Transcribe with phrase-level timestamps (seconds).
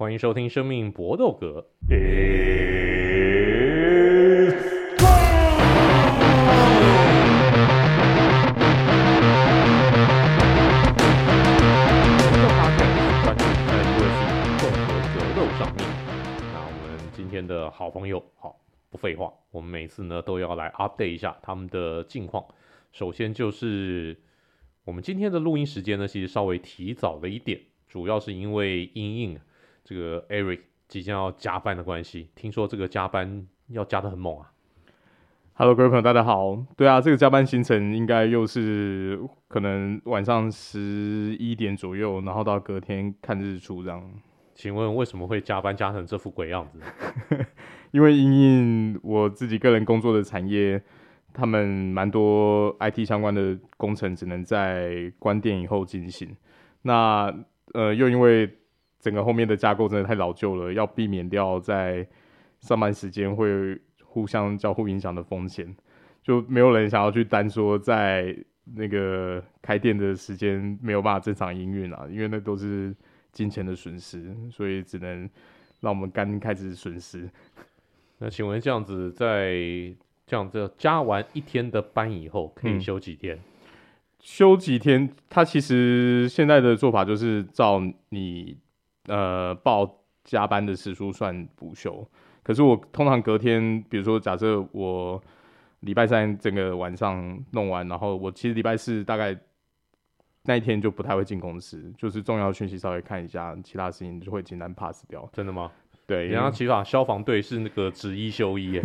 [0.00, 1.66] 欢迎收听《生命搏斗格》。
[17.46, 18.60] 的好朋友，好，
[18.90, 22.44] 不废话，我们每次呢都要来 update 一下他们的近况。
[22.92, 24.16] 首先就是
[24.84, 29.40] 我们今天的录音时间呢，其实稍微提早了一点，主要是因为因应
[29.90, 32.28] 这个 Eric 即将要加班的关系。
[32.36, 34.52] 听说这个加班要加的很猛啊。
[35.54, 36.64] Hello，各位朋友，大家好。
[36.76, 44.00] 对啊，这个加班行程应该又是可能晚上十一点左右，然后到隔天看日出这样。
[44.54, 46.78] 请问为什么会加班加成这副鬼样子？
[47.90, 50.80] 因为因应我自己个人工作的产业，
[51.34, 56.36] 他们蛮多 IT 相关的工程只能在关店以后进行。
[56.82, 57.34] 那
[57.72, 58.58] 呃，又因为
[59.00, 62.06] 整个后面的架构真的太老旧了，要避免掉在
[62.60, 65.74] 上班时间会互相交互影响的风险，
[66.22, 68.36] 就没有人想要去单说在
[68.76, 72.94] 那个开店的时间没有办法正常营运啊，因为那都是。
[73.32, 75.30] 金钱的损失，所以只能
[75.78, 77.30] 让我们刚开始损失。
[78.18, 79.54] 那请问这样子，在
[80.26, 83.36] 这样子加完一天的班以后，可以休几天？
[83.36, 83.40] 嗯、
[84.18, 85.08] 休几天？
[85.28, 88.56] 他其实现在的做法就是照你
[89.06, 89.88] 呃报
[90.24, 92.06] 加班的时数算补休。
[92.42, 95.22] 可是我通常隔天，比如说假设我
[95.80, 99.36] 礼拜三整个晚上弄完，然后我其实礼拜四大概。
[100.44, 105.28] 那一天就不太会进公司，就是重要讯息稍微看一下，其他事情就会简单 pass 掉。
[105.34, 105.70] 真的吗？
[106.06, 108.82] 对，人家起码消防队是那个只一休一耶。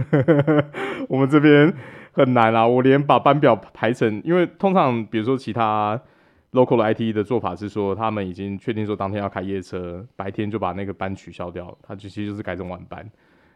[1.07, 1.73] 我们这边
[2.11, 5.99] 很难啊，我连把班表排成，因为通常比如说其他
[6.55, 13.07] local 的 IT 的做法是说，他们已经确定说当天要开夜车，白天就把那个班取消掉，他其实就是改成晚班。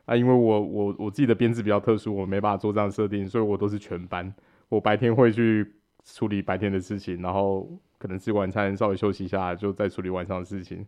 [0.05, 4.31] 啊，因为我我我自己的编制比较特殊，我没办法做这样设定，所以我都是全班，
[4.67, 5.73] 我白天会去
[6.03, 7.67] 处理白天的事情，然后。
[8.01, 10.87] 可能吃晚餐，稍微休息一下，就再处理晚上的事情，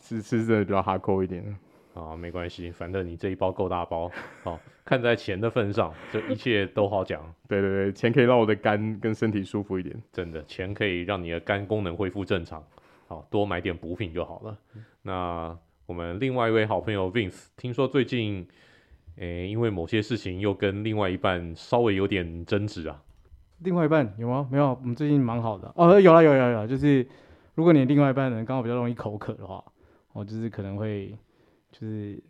[0.00, 1.44] 是是是真的比较哈扣一点
[1.94, 4.10] 啊，没关系，反正你这一包够大包，
[4.42, 7.22] 好，看在钱的份上，这一切都好讲。
[7.48, 12.62] 对对对，钱可以让我的肝跟身体舒服一点，真的，钱可以让你的肝功能恢复正常，
[13.06, 14.58] 好，多买点补品就好了。
[14.74, 18.46] 嗯、那我们另外一位好朋友 Vince，听说最近，
[19.16, 23.00] 诶、欸，因为某些事情又跟另外一半稍微有点争执啊。
[23.60, 24.48] 另外一半有吗？
[24.50, 26.00] 没有，我们最近蛮好的哦。
[26.00, 26.66] 有了，有有，有了。
[26.66, 27.06] 就是
[27.54, 29.62] 如果你另外一半人刚好比较容易口渴的话，
[30.12, 31.16] 哦，就是可能会，
[31.74, 32.22] 就是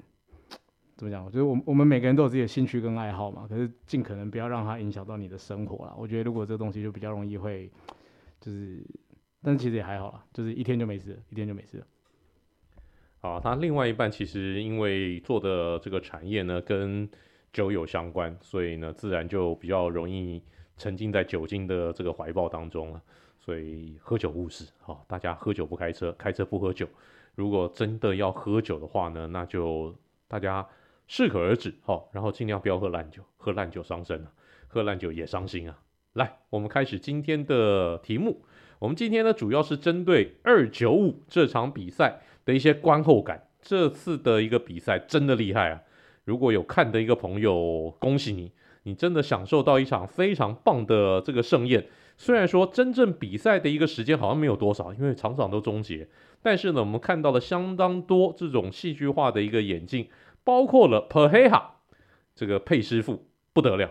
[0.96, 1.30] 怎么讲？
[1.30, 5.94] 就是我我们每个人都有自己的兴趣跟爱好嘛，可是尽可能不要让它影响到你的生活啦。
[5.98, 7.70] 我觉得如果这东西就比较容易会，
[8.40, 8.82] 就是，
[9.42, 11.86] 但是其实也还好啦，就是一天就没事，一天就没事了。
[13.20, 17.06] 好，他另外一半其实因为做的这个产业呢跟
[17.52, 20.42] 酒有相关，所以呢自然就比较容易。
[20.76, 23.00] 沉浸在酒精的这个怀抱当中了，
[23.38, 26.84] 所以喝酒误事，好，大家喝酒不开车，开车不喝酒。
[27.34, 29.94] 如果真的要喝酒的话呢，那就
[30.28, 30.66] 大家
[31.06, 34.32] 适可而止，好，然后尽量不要喝烂酒，喝烂酒伤身啊，
[34.68, 35.78] 喝烂酒也伤心啊。
[36.14, 38.44] 来，我们开始今天的题目。
[38.78, 43.48] 我们今天呢，主要是针对二九五这场比赛的一些观后感。
[43.62, 45.80] 这次的一个比赛真的厉害啊！
[46.24, 48.52] 如果有看的一个朋友，恭喜你。
[48.82, 56.08] 你真的享受到一场非常棒的这个盛宴，虽然说真正比赛的一个时间好像没有多少，因为场场都终结，
[56.42, 60.08] 但是呢，我们看到了相当多这种戏剧化的一个演进，
[60.44, 61.62] 包括了 Pereira
[62.34, 63.90] 这个佩师傅不得了，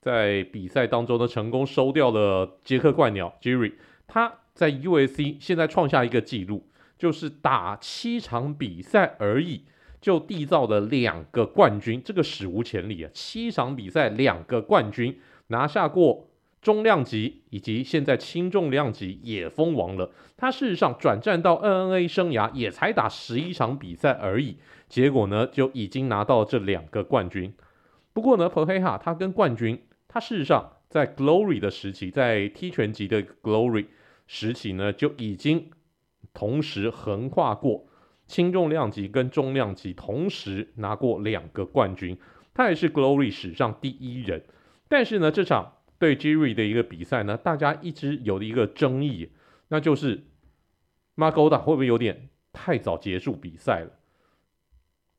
[0.00, 3.72] 在比赛当中呢成功收掉了捷克怪鸟 Jerry，
[4.06, 9.64] 他在 UFC 现在创下一个纪录，就是打七场比赛而已。
[10.00, 13.10] 就缔造了两个冠军，这个史无前例啊！
[13.12, 16.29] 七场比赛两个冠军，拿下过
[16.60, 20.10] 中量级以及现在轻重量级也封王了。
[20.36, 24.56] 他事实上转战到 NNA 生涯也才打十一场比赛而已，
[24.88, 27.54] 结果呢就已经拿到这两个冠军。
[28.12, 33.86] 不过呢，Pereira 他跟冠军，他事实上在 Glory 的时期，在踢拳级的 Glory
[34.26, 35.70] 时期呢就已经
[36.34, 37.86] 同时横跨过。
[38.26, 42.16] 轻重量级跟中量级同时拿过两个冠军，
[42.54, 44.44] 他也是 Glory 史上第一人。
[44.88, 49.30] 但是呢，这场对 Jiří 的一个比赛呢，大家一直有的一个争议，
[49.68, 50.24] 那就是
[51.14, 53.90] Magota 会不会有点太早结束比赛了？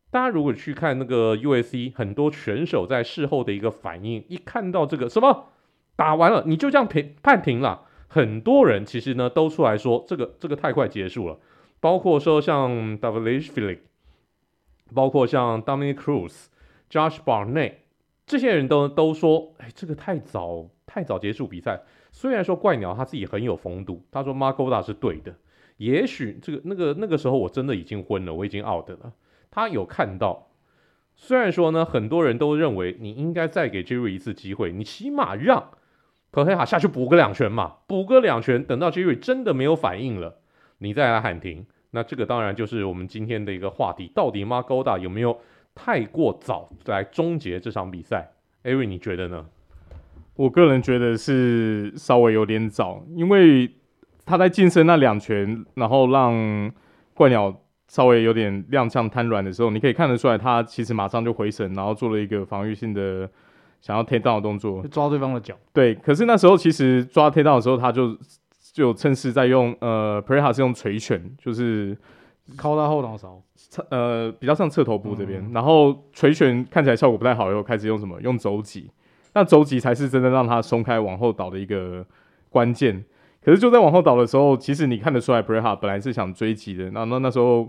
[0.09, 5.49] 大家如果去看那个 USC，很多选手在事后的一个反应，一看到这个什么
[5.95, 11.39] 打完了，你就这样评判停了，很多人其实呢都出来说这个这个太快结束了。
[11.79, 13.79] 包括说像 Dvalishvili，
[14.93, 16.47] 包括像 Dominick Cruz、
[16.89, 17.75] Josh Barnett
[18.25, 21.81] 这些人都都说，哎，这个太早太早结束比赛。
[22.11, 25.33] 虽然说怪鸟他自己很有风度，他说 Margoda 是对的。
[25.77, 29.13] 也许这个那个那个时候我真的已经昏了，我已经 out 了。
[29.49, 30.47] 他有看到，
[31.15, 35.71] 虽然说呢，很多人都认为你应该再给 Jerry 一次机会，你起码让
[36.31, 40.37] Pereira 下去补个两拳嘛，补个两拳，等到 Jerry 真的没有反应了，
[40.77, 41.65] 你再来喊停。
[41.91, 45.39] 那这个当然就是我们今天的一个话题，到底 Margoda 有没有
[45.75, 48.31] 太过早来终结这场比赛
[48.63, 49.45] 艾瑞你觉得呢？
[50.35, 53.71] 我个人觉得是稍微有点早，因为。
[54.23, 56.71] 他在近身那两拳，然后让
[57.15, 57.53] 怪鸟
[57.87, 63.29] 稍微有点踉跄瘫软的时候，你可以看得出来，他其实马上就回神，然后做了一个防御性的
[63.81, 65.57] 想要 take down 的动作，抓对方的脚。
[65.73, 68.15] 对，可是那时候其实抓 take down 的时候，他就
[68.71, 71.97] 就趁势在用呃，Pereira 是用锤拳，就是
[72.57, 73.41] 靠他后脑勺，
[73.89, 78.19] 呃，比较像侧头部这边，嗯、然后锤拳看起来效果不太好，又开始用什么？
[78.21, 78.89] 用肘击，
[79.33, 82.05] 那肘击才是真的让他松开往后倒的一个
[82.49, 83.03] 关键。
[83.43, 86.91] 可是就在往后倒的时候，其实你看得出来，Pereira 本来是想追击的。
[86.91, 87.67] 那那那时候，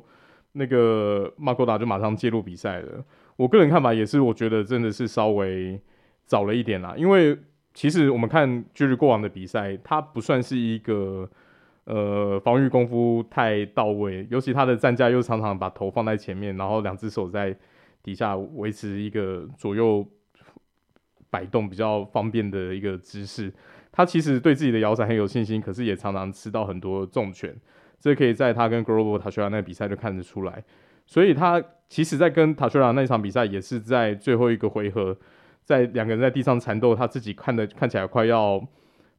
[0.53, 3.03] 那个 Mark Goddard 就马上介入比赛了。
[3.37, 5.81] 我个人看法也是，我觉得真的是稍微
[6.27, 6.95] 早了一点啦。
[6.95, 7.39] 因为
[7.73, 11.27] 其实我们看 Jerry 过往的比赛，他不算是一个
[11.85, 17.57] 呃防御功夫太到位，尤其他的战架又常常把头放在前面，然后两只手在
[18.03, 20.07] 底下维持一个左右
[21.31, 23.53] 摆动比较方便的一个姿势。
[23.91, 27.55] 他其实对自己的摇杆很有信心，可是也常常吃到很多重拳，
[28.01, 30.65] 这可以在他跟 Glover Teixeira 那比赛就看得出来。
[31.05, 35.15] 所以他其实，在跟 Teixeira 那场比赛，也是在最后一个回合，
[35.63, 38.67] 在两个人在地上缠斗，他自己看的看起来快要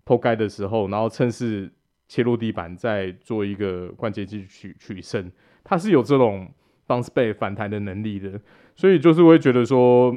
[0.06, 1.71] 脱盖的时候，然后趁势
[2.13, 5.31] 切入地板，再做一个关节技取取胜。
[5.63, 6.48] 他是有这种
[6.88, 8.39] bounce 反弹的能力的，
[8.75, 10.15] 所以就是会觉得说，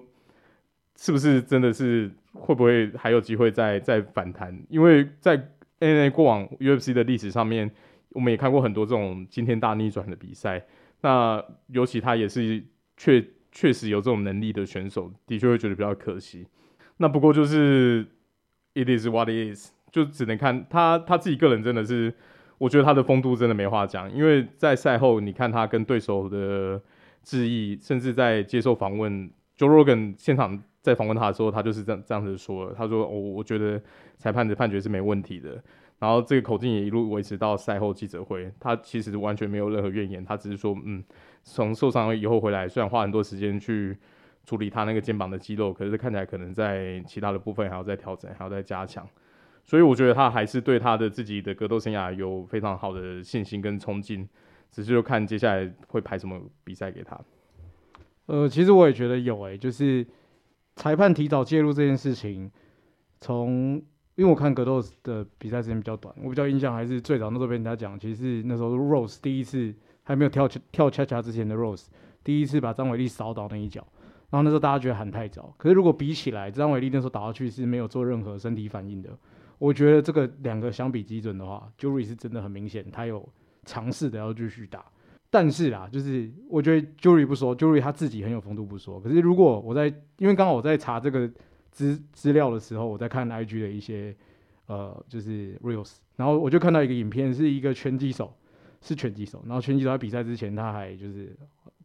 [0.94, 2.10] 是不是真的是？
[2.34, 4.54] 会不会还有机会再再反弹？
[4.69, 5.48] 因为在
[5.78, 7.70] N A 过往 UFC 的历史上面，
[8.10, 10.62] 我们也看过很多这种惊天大逆转的比赛。
[11.00, 12.62] 那尤其他也是
[12.94, 16.46] 确确实有这种能力的选手，的确会觉得比较可惜。
[16.99, 18.06] 那不过就是
[18.75, 22.12] It is what it is，就只能看他他自己个人真的是，
[22.58, 24.12] 我觉得他的风度真的没话讲。
[24.12, 26.81] 因为在赛后，你看他跟对手的
[27.22, 30.62] 致意，甚至在接受访问，Joe Rogan 现场。
[30.87, 32.72] 在访问他的时候，他就是这样这样子说。
[32.72, 33.82] 他说：“我我觉得
[34.19, 35.60] 裁判的判决是没问题的。”
[35.99, 38.49] 然后这个口径也一路维持到赛后记者会。
[38.60, 41.02] 他其实完全没有任何怨言，他只是说：“嗯，
[41.42, 43.99] 从受伤以后回来，虽然花很多时间去
[44.44, 49.04] 处理他那个肩膀的肌肉，可是看起来可能在其他的部分还要再调整，还要再加强。
[49.66, 54.26] 所以我觉得他还是对他的自己的格斗生涯有非常好的信心跟冲劲，
[54.70, 57.20] 只是就看接下来会排什么比赛给他。”
[58.26, 60.06] 呃，其实我也觉得有诶、就是。
[60.78, 62.50] 裁判提早介入这件事情，
[63.18, 63.82] 从
[64.14, 71.86] 因为我看格斗的比赛时间比较短，我比较印象还是最早那时候被人家讲，其实那时候 Rose 第一次还没有跳跳恰恰之前的 Rose
[72.22, 73.86] 第一次把张伟丽扫倒那一脚，
[74.28, 79.08] 然后那时候大家觉得喊太早，可是如果比起来，张伟丽那时候打下去是没有做任何身体反应的，
[79.58, 83.26] 我觉得这个两个相比基准的话，Jury 是真的很明显，他有
[83.64, 84.84] 尝试的要继续打。
[85.28, 89.00] 但是啦，就是我觉得 Jury 不说，Jury 他自己很有风度不说。
[89.00, 89.86] 可是如果我在，
[90.18, 91.30] 因为刚好我在查这个
[91.70, 94.14] 资资料的时候，我在看 IG 的一些
[94.66, 98.32] 呃，就是 Reels，然后我就看到一个影片，是一个拳击手，
[98.80, 101.36] 是拳击手，然后拳击手在比赛之前他还就是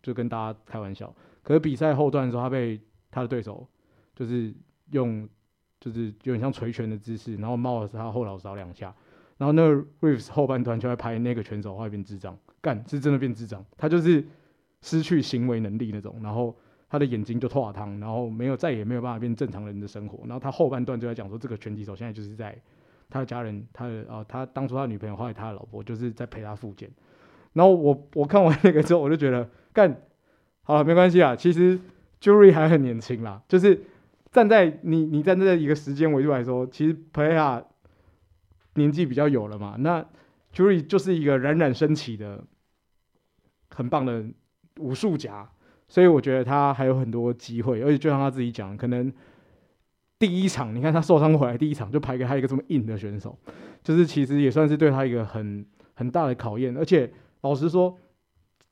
[0.04, 3.68] 就跟大家开玩笑，可是比赛后段的时候，他被他的对手
[4.16, 4.54] 就是
[4.92, 5.28] 用
[5.82, 8.94] 就是有点像捶拳的姿势，然后冒了他后脑勺两下，
[9.38, 12.38] 然后那个 Reels 后半段就在拍那个拳手后来变智障。
[12.62, 14.24] 干是真的变智障，他就是
[14.84, 16.56] 失去行为能力那种，然后
[16.88, 20.20] 他的眼睛就脱汤，然后没有再也没有办法变正常人的生活。
[20.28, 22.56] 然后他后半段就在讲说，这个拳击手现在就是在
[23.10, 26.88] 他的家人，他的啊，他当初他女朋友后来他的老婆就是在陪他复健。
[27.54, 30.04] 然后我我看完那个之后，我就觉得干
[30.62, 31.36] 好了，没关系啊。
[31.36, 31.80] 其实
[32.22, 33.82] Jury 还很年轻啦，就是
[34.32, 37.64] 站在你你站在一个时间维度来说，其实 Pereira
[38.76, 40.06] 年纪比较有了嘛，那
[40.54, 42.44] Jury 就是一个冉冉升起的。
[43.74, 44.26] 很棒的
[44.80, 45.50] 武术家，
[45.88, 49.10] 所以我觉得他还有很多机会，而且就像他自己讲，可能
[50.20, 53.40] 第一场你看他受伤回来，第一场就排给他一个这么硬的选手，
[53.82, 56.78] 就是其实也算是对他一个很很大的考验。
[56.78, 57.10] 而且
[57.44, 57.98] 老实说，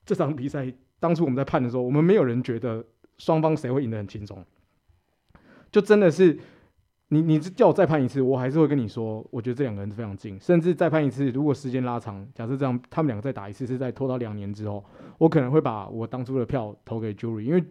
[0.06, 2.86] 这场比赛当初我们在判的时候，我们没有人觉得
[3.18, 4.46] 双方谁会赢得很轻松，
[5.72, 6.38] 就真的是
[7.10, 14.84] 你你叫我再判一次，我还是会跟你说，我觉得这两个人非常近，甚至再判一次，如果时间拉长，假设这样他们两个再打一次，是在拖到两年之后，
[15.18, 17.64] 我可能会把我当初的票投给 Jury，因为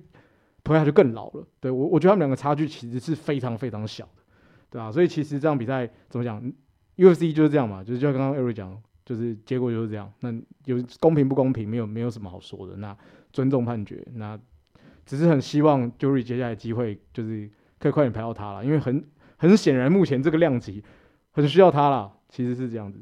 [0.65, 1.47] 投下去更老了。
[1.61, 4.23] 对我，我觉得他们两个差距其实是非常非常小的，
[4.71, 6.43] 对啊，所以其实这场比赛怎么讲
[6.97, 10.13] ，UFC 就是这样嘛，就是就像刚刚 Eri 讲，就是结果就是这样。
[10.21, 10.33] 那
[10.65, 12.77] 有公平不公平，没有没有什么好说的。
[12.77, 12.97] 那
[13.33, 14.39] 尊重判决，那
[15.07, 19.05] 只是很希望 Jury 接下来机会就是可以快点排到他了，因为很
[19.37, 20.83] 很显然目前这个量级
[21.31, 23.01] 很需要他了，其实是这样子。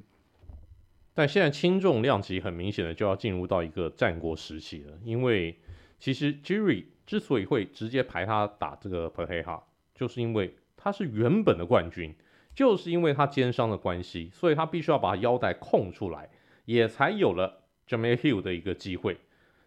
[1.15, 5.59] 但现在轻重量级很明显的就要进入到一个战国时期了，因为
[5.99, 9.63] 其实 Jerry 之所以会直接排他打这个 perha，
[9.95, 12.15] 就是因为他是原本的冠军，
[12.55, 16.29] 就是因为他肩伤的关系，所以他必须要把腰带空出来，
[16.67, 19.17] 也才有了 Jamahal Hill 的一个机会。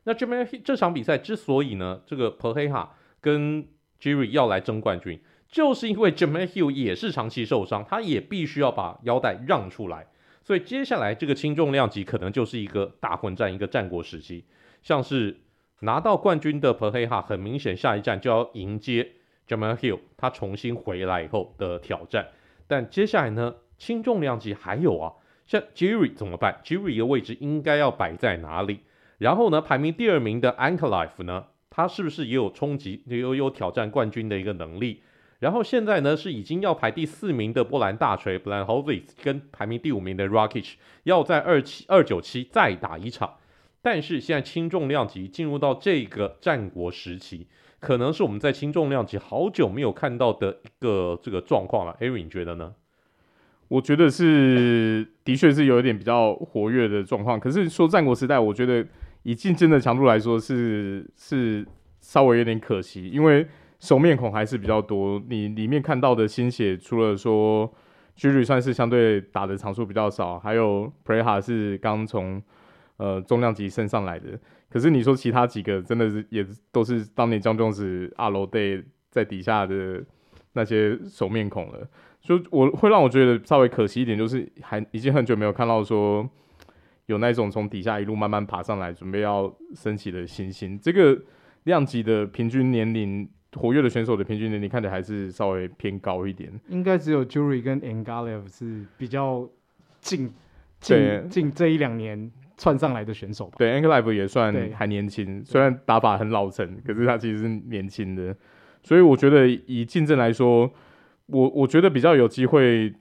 [0.03, 2.89] 那 Jamie 这场比赛之所以呢，这个 perha
[3.19, 3.67] 跟
[4.01, 10.07] Jury 要来争冠军，就是因为 j a m a Hill 也是长期受伤，他也必须要把腰带让出来。
[10.43, 14.45] 所以接下来这个轻重量级可能就是一个大混战，一个战国时期。
[14.81, 15.41] 像是
[15.81, 19.11] 拿到冠军的 p e r h e a 很明显下一站就要迎接
[19.47, 22.27] Jamahal Hill 他重新回来以后的挑战。
[22.67, 25.13] 但接下来呢，轻重量级还有啊，
[25.45, 28.79] 像 Jury 怎么办？Jury 的位置应该要摆在哪里？
[29.17, 31.47] 然后呢，排名第二名的 Ankalife 呢，
[31.79, 35.01] 他是不是也有冲击、也有有挑战冠军的一个能力？
[35.39, 43.35] 然后现在呢，是已经要排第四名的波兰大锤 Blachowicz 跟排名第五名的 Rakic 要在二七二九七再打一场。
[43.81, 47.47] 但是现在轻重量级进入到这个战国时期，
[47.79, 51.95] 可能是我们在轻重量级好久没有看到的一个这个状况了。
[52.01, 52.75] Aaron 你觉得呢？
[53.69, 57.39] 我觉得是，的确是有一点比较活跃的状况。
[57.39, 58.85] 可是说战国时代，我觉得。
[59.29, 61.63] 以竞争的强度来说是，是
[61.99, 63.45] 稍微有点可惜，因为
[63.79, 65.21] 熟面孔还是比较多。
[65.29, 67.71] 你里面看到的新血，除了说
[68.17, 72.41] Jury 算是相对打的场数比较少，还有 Pereira 是刚从
[72.97, 74.29] 呃重量级升上来的。
[74.67, 80.03] 可是你说其他几个，真的是也都是当年 Jon Jones 二楼队在底下的
[80.53, 81.87] 那些熟面孔了。
[82.19, 86.27] 所以我会让我觉得稍微可惜一点，就是还已经很久没有看到说。
[87.09, 90.79] 有那种从底下一路慢慢爬上来，准备要升起的新星。
[90.79, 91.19] 这个
[91.63, 96.51] 量级的平均年龄，活跃的选手的平均年龄，看起来还是稍微偏高一点。
[96.67, 99.49] 应该只有 Jury 跟 Ankalaev 是比较
[99.99, 100.31] 近
[100.79, 103.55] 近近这一两年窜上来的选手吧？
[103.57, 108.35] 对，Ankalaev 也算还年轻，虽然打法很老成，可是他其实是年轻的。
[108.83, 110.71] 所以我觉得以竞争来说，
[111.25, 112.93] 我我觉得比较有机会。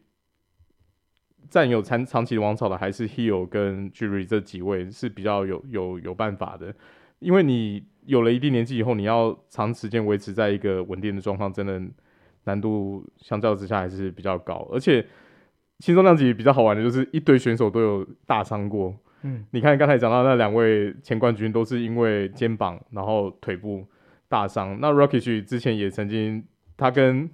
[1.51, 6.75] 占有长长期王朝的还是 Hill 跟 Jury 这几位是比较有有有办法的，
[7.19, 11.81] 因为你有了一定年纪以后，你要长时间维持在一个稳定的状况，真的
[12.45, 14.69] 难度相较之下还是比较高。
[14.73, 15.07] 而且
[15.79, 23.87] 轻松量级比较好玩的就是一堆选手都有大伤过，嗯，你看刚才讲到那两位前冠军都是因为肩膀然后腿部
[24.29, 26.45] 大伤，那 Rocky 之前也曾经
[26.77, 27.29] 他跟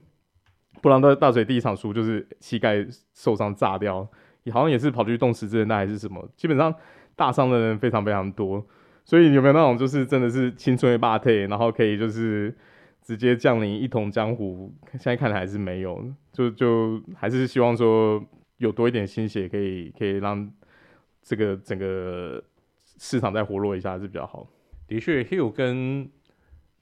[0.82, 4.06] 布朗的大嘴第一场输就是膝盖受伤炸掉，
[4.42, 6.74] 也好像也是跑去动十字韧带还是什么，基本上
[7.16, 8.64] 大伤的人非常非常多。
[9.04, 12.54] 所以有没有那种就是真的是青春的霸退，然后可以就是
[13.02, 14.72] 直接降临一统江湖？
[14.92, 16.02] 现在看来还是没有，
[16.32, 18.22] 就就还是希望说
[18.56, 20.50] 有多一点心血，可以可以让
[21.22, 22.42] 这个整个
[22.98, 24.46] 市场再活络一下是比较好。
[24.86, 26.08] 的确，Hill 跟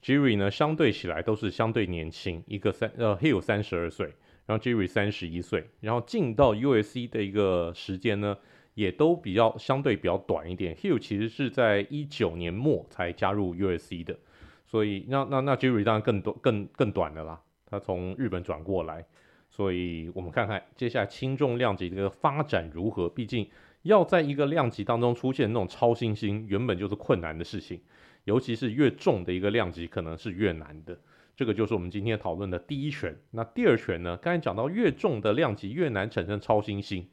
[0.03, 4.13] Jerry 呢，相对起来都是相对年轻，一个三呃 Hill 三十二岁，
[4.45, 8.37] 然后 Jerry 三十一岁，然后进到 USC 的一个时间呢，
[8.73, 10.75] 也都比较相对比较短一点。
[10.75, 14.19] Hill 其实是在一九年末才加入 USC 的，
[14.65, 19.05] 所以那那那 Jerry 当然更多更更短的啦，他从日本转过来，
[19.49, 23.07] 所以我们看看接下来轻重量级这个发展如何。
[23.07, 23.49] 毕竟
[23.83, 27.79] 要在一个量级当中出现那种超新星，原本就是困难的事情。
[28.23, 30.97] 尤其是越重的一个量级，可能是越难的。
[31.35, 33.15] 这个就是我们今天讨论的第一拳。
[33.31, 34.15] 那第二拳呢？
[34.17, 37.09] 刚才讲到越重的量级越难产生超新星。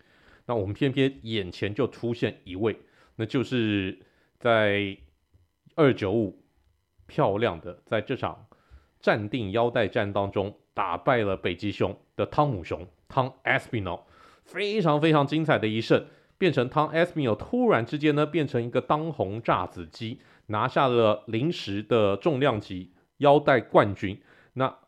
[0.47, 2.77] 那我们偏偏眼前就出现一位，
[3.17, 3.99] 那就是
[4.39, 4.97] 在
[5.75, 6.43] 二九五
[7.07, 8.47] 漂亮的在这场
[8.99, 14.03] 暂定腰带战当中打败了北极熊的汤姆熊汤 Aspinall，
[14.45, 16.05] 非常非常精彩的一胜，
[16.41, 20.19] 变成 Tom Aspinall 突然之间呢变成一个当红炸子鸡。
[20.51, 24.21] 拿下了临时的重量级腰带冠军。
[24.55, 24.79] 那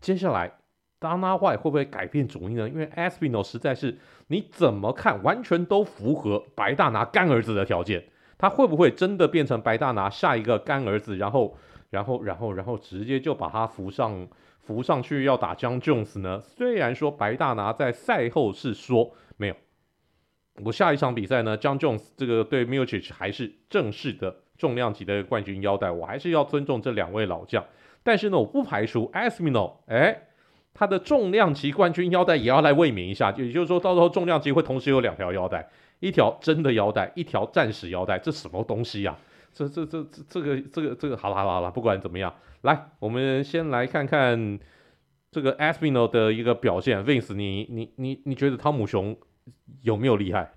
[0.00, 0.58] 接下来
[0.98, 2.68] ，Dana White 会不会改变主意呢？
[2.68, 3.96] 因为 Aspinall 实在是
[4.26, 8.06] 你怎么看，完全都符合白大拿干儿子的条件。
[8.36, 11.16] 他会不会真的变成白大拿下一个干儿子？
[11.16, 11.56] 然后，
[11.90, 14.26] 然后，然后，然后直接就把他扶上
[14.62, 16.40] 扶上去要打 Jon Jones 呢？
[16.40, 19.54] 虽然说白大拿在赛后是说没有，
[20.62, 27.64] 我下一场比赛呢，Jon Jones 这个对 Miocic 还是正式的重量级的冠军腰带，我还是要尊重这两位老将。
[28.02, 30.28] 但是呢，我不排除 Aspinall 哎，
[30.72, 35.68] 他的重量级冠军腰带也要来卫冕一下，也就是说到时候重量级会同时有两条腰带，
[35.98, 39.18] 一条真的腰带，一条战时腰带，这什么东西呀、啊？
[39.52, 42.32] 这这这这这个这个这个好了好了好了，不管怎么样，
[42.62, 44.58] 来，我们先来看看
[45.30, 47.04] 这个 Aspinall 的一个表现。
[47.04, 49.16] Vince，你你你你觉得汤姆熊
[49.82, 50.50] 有没有厉害？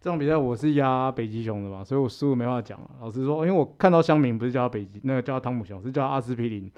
[0.00, 2.90] 这场比赛我是压北极熊的嘛，所以我输没话讲了。
[3.00, 6.70] 老实说，因为我看到乡民不是叫他北极，那个叫他汤姆熊，是叫他阿司匹林，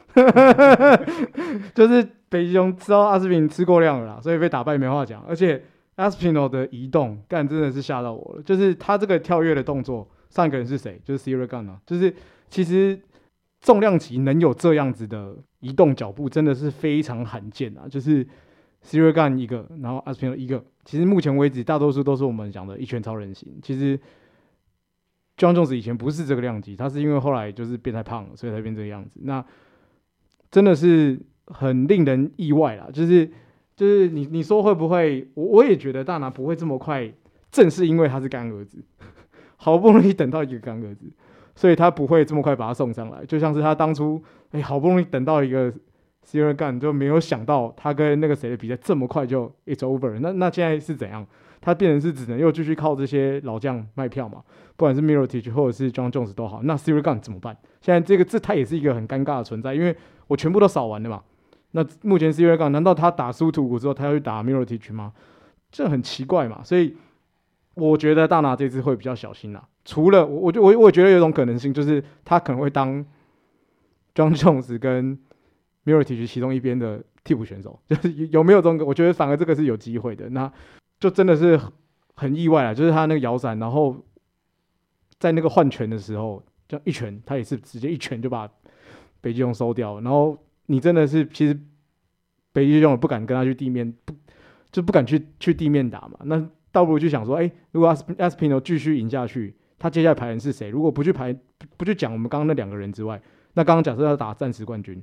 [1.75, 5.22] 就是北极熊吃到阿司匹林吃过量了啦，所以被打败没话讲。
[5.28, 5.62] 而且
[5.96, 10.08] Aspinall 的移动干真的是吓到我了，就是他这个跳跃的动作。
[10.30, 11.00] 上一个人是谁？
[11.04, 12.14] 就是 Ciryl Gane 啊，就是
[12.49, 12.99] 其实
[13.60, 17.88] 重量级能有这样子的移动脚步，真的是非常罕见啊。
[17.88, 18.25] 就是
[18.84, 23.58] Ciryl Gane 一个，然后 Aspin 一个，其实目前为止大多数都是我们讲的一拳超人型。
[23.62, 23.99] 其实
[25.37, 29.20] John Jones 以前不是这个量级，他是因为后来就是变太胖了，所以才变这个样子。
[29.22, 29.44] 那
[30.50, 32.88] 真的是很令人意外啦。
[32.92, 33.30] 就是
[33.76, 35.28] 就是你你说会不会？
[35.34, 37.12] 我我也觉得大拿不会这么快，
[37.50, 38.82] 正是因为他是干儿子。
[39.56, 41.04] 好不容易等到一个干儿子，
[41.54, 43.22] 所以他不会这么快把他送上来。
[43.26, 44.22] 就像是他当初，
[44.52, 45.70] 哎、好不容易等到一个
[46.26, 50.18] Ciryl Gane，就没有想到他跟那个谁的比赛这么快就 it's over。
[50.20, 51.26] 那那现在是怎样？
[51.60, 54.42] 他变成是只能又继续靠这些老将卖票嘛？
[54.76, 57.56] 不管是 Mirotic 或者是 John Jones 都好，那 Ciryl Gane 怎么办？
[57.80, 59.96] 现在这个这他也是一个很尴尬的存在，因为
[60.26, 61.22] 我全部都扫完了嘛。
[61.72, 65.12] 那目前 Ciryl Gane 难道他打输土谷之后，他要去打 Mirotic 吗？
[65.70, 66.96] 这很奇怪嘛，所以。
[67.74, 69.68] 我觉得大拿这次会比较小心啦。
[69.84, 73.02] 除了我，我就我我觉得有一种可能性，就是他可能会当
[74.12, 75.16] Jon Jones 跟
[75.84, 78.87] Mirotic 其中一边的替补选手，就是有没有这种？
[78.87, 80.28] 我觉得反而这个是有机会的。
[80.30, 80.52] 那
[80.99, 81.60] 就真的是
[82.14, 83.96] 很意外啊，就是他那个摇伞，然后
[85.18, 88.49] 在那个换拳的时候，这样一拳，他也是直接一拳就把
[89.20, 90.00] 北极熊收掉。
[90.00, 91.58] 然后你真的是，其实
[92.52, 94.14] 北极熊也不敢跟他去地面，不
[94.70, 96.18] 就不敢去去地面打嘛？
[96.24, 96.48] 那。
[96.72, 100.68] 倒不如就想说，哎、如果 As Aspino 继续赢下去，他接下来排人是谁？
[100.68, 101.37] 如果不去排，
[101.76, 103.20] 不去讲我们刚刚那两个人之外，
[103.55, 105.02] 那刚刚假设要打暂时冠军，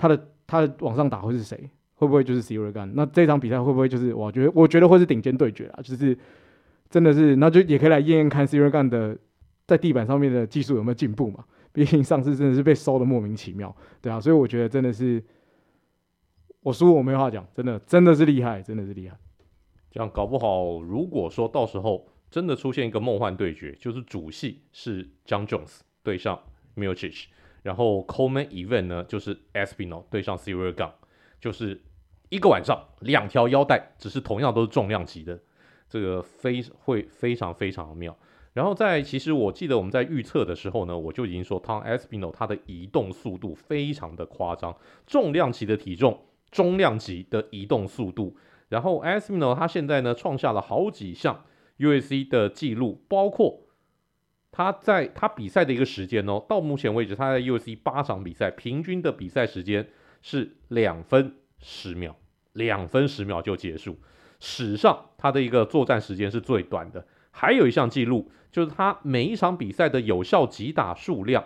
[0.00, 1.68] 他的他的往上打会是谁？
[1.96, 2.92] 会不会就是 Sergan？
[2.94, 5.82] 那这场比赛会不会就是我觉得我觉得会是顶尖对决啊？
[5.82, 6.16] 就是
[6.88, 9.18] 真的是，那就也可以来验验看 Sergan 的
[9.66, 11.44] 在地板上面的技术有没有进步嘛？
[11.72, 15.22] 毕竟上次真的是被收的莫名其妙，对啊，所以我觉得真的是
[16.62, 19.16] 我输我没话讲，真的真的是厉害，真的是厉害。
[19.90, 26.40] 这样搞不好，如果说到时候真的出现一个梦幻对决，就是主戏是 Jon Jones 对上
[26.74, 27.28] m i l c h i c h
[27.62, 30.92] 然后 Co-Main Event 呢就是 Aspinall 对上 Ciryl Gane，
[31.40, 31.82] 就是
[32.28, 35.38] 一个晚上两条腰带，只是同样都是重量级的，
[35.88, 38.16] 这个非会非常非常的妙。
[38.52, 48.36] 然后在其实我记得我们在预测的时候呢，我就已经说 Tom Aspinall 他的移动速度非常的夸张，重量级的体重，中量级的移动速度。
[48.68, 51.44] 然后 Aspinall 他现在呢创下了好几项
[51.78, 53.60] UFC 的记录，包括
[54.52, 59.88] 他在他比赛的一个时间哦，到目前为止他在 UFC 八场比赛平均的比赛时间
[60.22, 62.16] 是两分十秒，
[62.52, 63.96] 两分十秒就结束，
[64.40, 67.06] 史上他的一个作战时间是最短的。
[67.30, 71.44] 还有一项记录就是他每一场比赛的有效击打数量，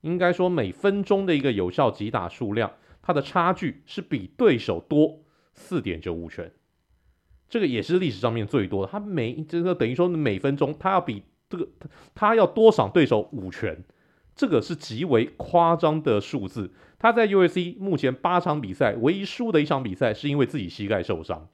[0.00, 5.20] 应该说每分钟的一个有效击打数量，它的差距是比对手多
[5.52, 6.50] 四点九五拳。
[7.48, 13.84] 这个也是历史上面最多的，他每这个等于说每分钟他要比这个他他要多赏对手五拳，
[14.34, 16.72] 这个是极为夸张的数字。
[16.98, 21.48] 他在 UFC 目前八场比赛，唯一输的一场比赛是因为自己膝盖受伤，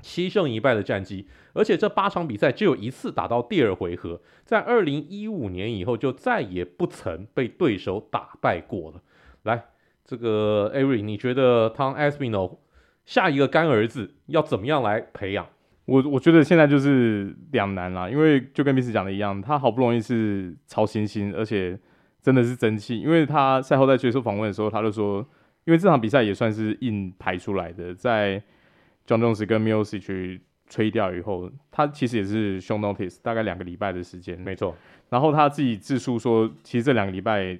[0.00, 9.02] 七胜一败的战绩，而且这八场比赛只有一次打到第二回合，在二零一五年以后就再也不曾被对手打败过了。
[9.44, 9.64] 来，
[10.04, 12.58] 这个 Ari，你觉得 Tom Aspino
[13.06, 15.48] 下一个干儿子要怎么样来培养？
[15.88, 21.78] 我我觉得现在就是两难啦，因为就跟 Miss 讲的一样，他好不容易是超新星，而且
[22.20, 23.00] 真的是争气。
[23.00, 25.26] 因为他赛后在接受访问的时候，他就说，
[25.64, 28.38] 因为这场比赛也算是硬排出来的，在
[29.06, 34.76] John Jones 跟 Miocic 去吹掉以后，他其实也是 short notice，大概两个礼拜的时间，没错。
[35.08, 37.58] 然后他自己自述说，其实这两个礼拜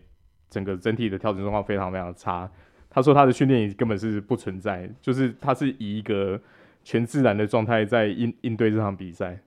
[0.50, 2.50] 整个整体的调整状况非常非常差。
[2.90, 6.38] 他说他的训练根本是不存在，就是他是以一个
[6.88, 9.38] 全自然的状态在应应对这场比赛，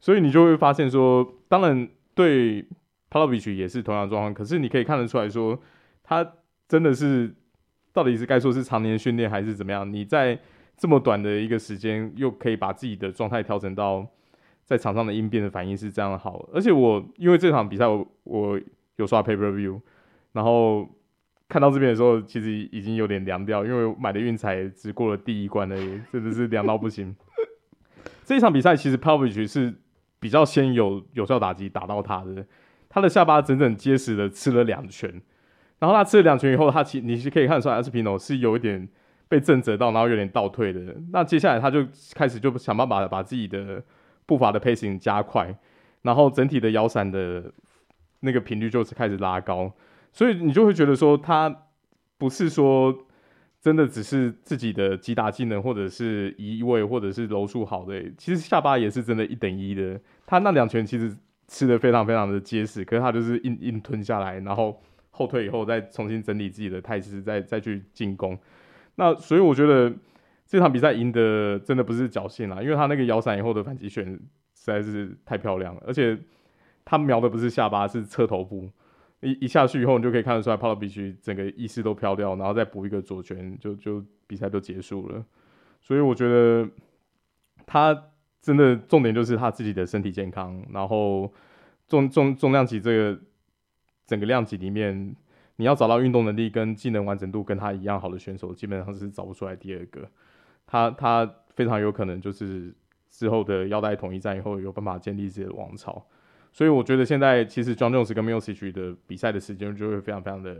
[0.00, 2.60] 所以你就会发现说，当然对
[3.08, 5.56] p a l o v i c 也是同样的状况，可是你可以看得出来说，
[6.02, 6.28] 他
[6.66, 7.32] 真的是
[7.92, 9.88] 到底是该说是常年训练还是怎么样？
[9.92, 10.36] 你在
[10.76, 14.04] 这么短的一个时间，又可以把自己的状态调整到
[14.64, 16.48] 在场上的应变的反应是这样的好。
[16.52, 18.60] 而且我因为这场比赛我我
[18.96, 19.80] 有刷 Pay Per View，
[20.32, 20.88] 然后
[21.48, 27.16] 看到这边的时候，其实已经有点凉掉，因为买的运彩只过了第一关而已，真的是凉到不行。
[28.24, 29.74] 这一场比赛其实 Pavlovich 是
[30.20, 32.44] 比较先有有效打击打到他的，
[32.90, 35.22] 他的下巴整整结实的吃了两拳。
[35.78, 38.86] 然后他吃了两拳以后，他其你是可以看出来，Espino 是有一点
[39.28, 40.96] 被震折到，然后有点倒退的。
[41.12, 43.82] 那接下来他就开始就想办法把自己的
[44.26, 45.56] 步伐的 pacing 加快，
[46.02, 47.50] 然后整体的摇闪的
[48.20, 49.72] 那个频率就是开始拉高。
[50.12, 51.64] 所以你就会觉得说，他
[52.16, 53.06] 不是说
[53.60, 60.00] 真的只是自己的击打技能，或者是移位，或者是柔术好的，其实下巴也是真的一等一的。
[60.26, 61.16] 他那两拳其实
[61.46, 64.80] 吃的非常非常的结实，可是他就是硬硬吞下来，然后。
[65.10, 68.38] 后退以后，再重新整理自己的态势，再再去进攻。
[68.94, 69.92] 那所以我觉得
[70.46, 74.20] 这场比赛赢的真的不是侥幸啦，因为他那个摇闪以后的反击旋实
[74.54, 76.16] 在是太漂亮了，而且
[76.84, 78.70] 他瞄的不是下巴，是侧头部。
[79.20, 85.24] 一一下去以后，你就可以看得出来，Pavlovich 整个意识都飘掉，然后再补一个左拳，就就比赛就结束了。
[85.80, 86.68] 所以我觉得
[87.66, 91.32] 他真的重点就是他自己的身体健康，然后
[91.86, 93.20] 重重重量级这个。
[94.08, 95.14] 整个量级里面，
[95.56, 100.08] 你要找到运动能力跟技能完整度跟他一样好的选手，基本上是找不出来第二个。
[100.66, 102.74] 他他非常有可能就是
[103.10, 106.06] 之后的腰带统一战以后有办法建立自己的王朝。
[106.52, 110.56] 所以我觉得现在其实 Jon Jones 跟 Miocic 的比赛的时间就会非常非常的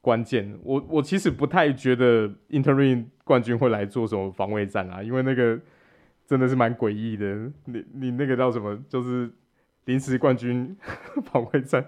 [0.00, 0.58] 关键。
[0.62, 5.60] 我我其实不太觉得 Interim 冠军会来做什么防卫战啊，因为那个
[6.26, 7.50] 真的是蛮诡异的。
[7.66, 8.78] 你你那个叫什么？
[8.88, 9.30] 就是
[9.84, 10.76] 临时冠军
[11.24, 11.84] 防卫战。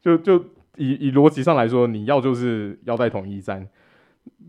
[0.00, 0.36] 就就
[0.76, 3.68] 以以逻辑上来说，你要就是腰带统一战。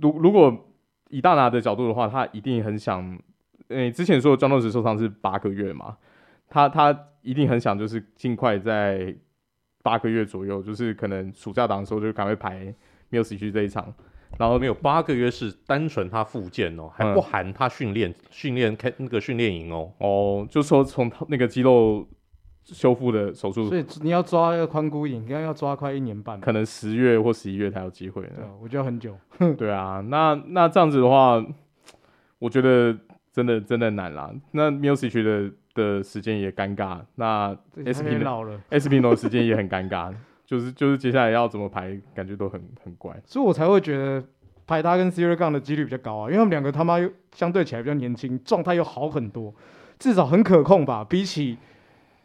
[0.02, 0.68] 如如果
[1.10, 3.20] 以大拿的角度的话，他一定很想，
[3.68, 5.98] 诶、之前说的 Jon Jones 受伤是八个月嘛，
[6.54, 9.16] 他他一定很想就是尽快在
[9.82, 12.74] 八个月左右，就是可能暑假档的时候就赶快排
[13.10, 13.92] Miocic 这一场。
[14.38, 19.92] 然后没有八个月是单纯他复健哦，还不含他训练训练开那个训练营哦。
[19.98, 22.08] 哦，就说从他那个肌肉。
[22.66, 28.22] 修复的手术，所以你要抓一个髋骨影，应该要抓快一年半，可能十月或十一月才有机会。
[28.22, 29.18] 对，我觉得很久。
[29.58, 31.46] 对啊，那那这样子的话，
[32.40, 32.98] 我觉得
[33.34, 34.34] 真的真的难啦。
[34.52, 40.14] 那 Music 的的时间也尴尬，那 Espino 的时间也很尴尬，
[40.46, 43.16] 就是就是接下来要怎么排，感觉都很很怪。
[43.26, 44.24] 所以我才会觉得
[44.66, 49.54] 排他跟 Ciryl Gane 的几率比较高啊，因为他们两个他妈又相对起来比较年轻，状态又好很多，
[49.98, 51.58] 至少很可控吧，比起。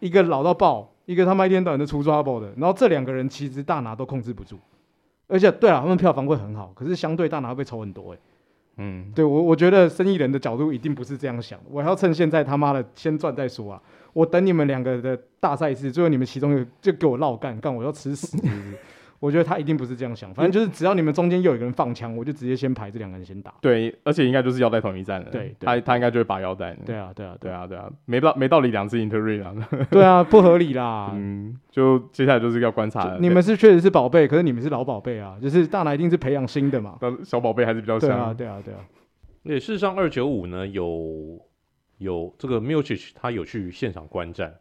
[0.01, 4.57] 一个老到爆，一个他妈一天到晚的出 trouble 的，然后这两个人其实大拿都控制不住，
[5.27, 8.21] 而且对了，他们票房会很好，可是相对大拿会被抽很多诶、欸。
[8.79, 18.37] 嗯，对我我觉得生意人的角度一定不是这样想，我要趁现在他妈的先赚再说啊，我等你们两个的大赛事，最后你们其中有就给我绕干干，我要吃屎？
[19.21, 23.53] 我觉得他一定不是这样想，反正就是只要你们中间又有一个人放枪，我就直接先排这两个人先打。
[23.61, 25.29] 对，而且应该就是腰带统一战了。
[25.31, 26.73] 对，他他应该就会拔腰带。
[26.87, 29.69] 对啊，对啊，对啊，对啊，没道没道理两次 interim 啊。
[29.91, 31.11] 对啊，不合理啦。
[31.19, 33.17] 嗯，就接下来就是要观察。
[33.21, 36.97] 你们是确实是宝贝，可是你们是老宝贝啊，就是大拿一定是培养新的嘛。
[37.03, 38.09] 但小宝贝还是比较像。
[38.11, 38.81] 对啊，对啊，对啊。
[39.43, 41.41] 对，事实上二九五呢有
[41.99, 44.55] 有这个 Miocic 他有去现场观战，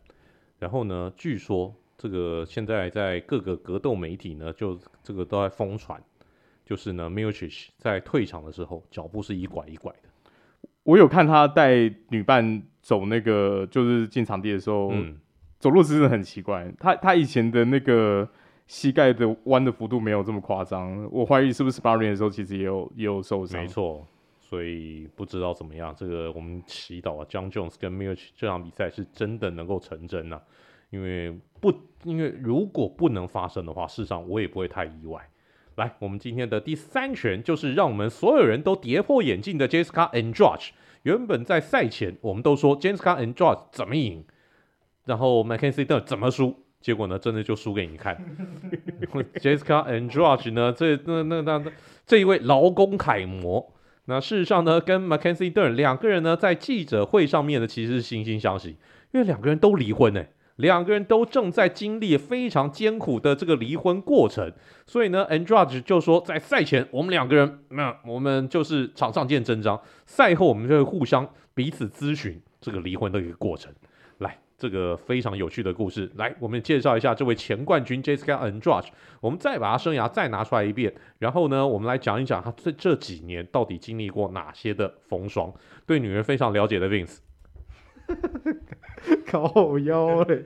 [0.57, 1.75] 然后呢，据说。
[1.97, 5.99] 这个现在在各个格斗媒体呢，就这个都在疯传，
[6.63, 10.09] 就是呢，Miocic 在退场的时候脚步是一拐一拐的。
[10.83, 15.17] 我有看他带女伴走那个，就是进场地的时候，嗯、
[15.57, 16.71] 走路姿势很奇怪。
[16.79, 18.29] 他他以前的那个
[18.67, 23.59] 膝盖的弯的幅度没有这么夸张，我怀疑是不是 Sparring 的时候其实也有也有受伤。
[23.59, 24.05] 没错，
[24.39, 25.93] 所以不知道怎么样。
[25.97, 30.39] 这个我们祈祷啊，John Jones 跟 Miocic 这场比赛是真的能够成真啊。
[30.89, 35.29] 因为不，因为如果不能发生的话，事实上我也不会太意外。
[35.75, 40.69] 来，我们今天的第三拳就是让我们所有人都跌破眼镜的 Jessica Andrade。
[41.03, 44.25] 原本在赛前我们都说 Jessica Andrade 怎么赢，
[45.05, 48.17] 然后 Mackenzie Dern 怎么输，结果呢，真的就输给你看。
[49.35, 51.63] Jessica Andrade 呢，这那那那
[52.07, 53.71] 这一位劳工楷模，
[54.05, 58.77] 那事实上呢，跟 Mackenzie Dern 两个人呢，在记者会上面呢，其实是惺惺相惜，
[59.11, 60.25] 因为两个人都离婚呢。
[60.57, 64.51] 两个人都正在经历非常艰苦的这个离婚过程，
[64.85, 73.71] 所以呢，Andrade 就说，在赛前我们两个人，那我们就是场上见真章，赛后我们就会互相彼此咨询这个离婚的一个过程。
[74.17, 76.11] 来，这个非常有趣的故事。
[76.15, 78.87] 来，我们介绍一下这位前冠军 Jessica Andrade，
[79.21, 85.53] 我们再把他生涯再拿出来一遍，然后呢，我们来讲一讲他这这几年到底经历过哪些的风霜。
[85.85, 87.17] 对女人非常了解的 Vince，
[89.25, 90.45] 靠腰嘞，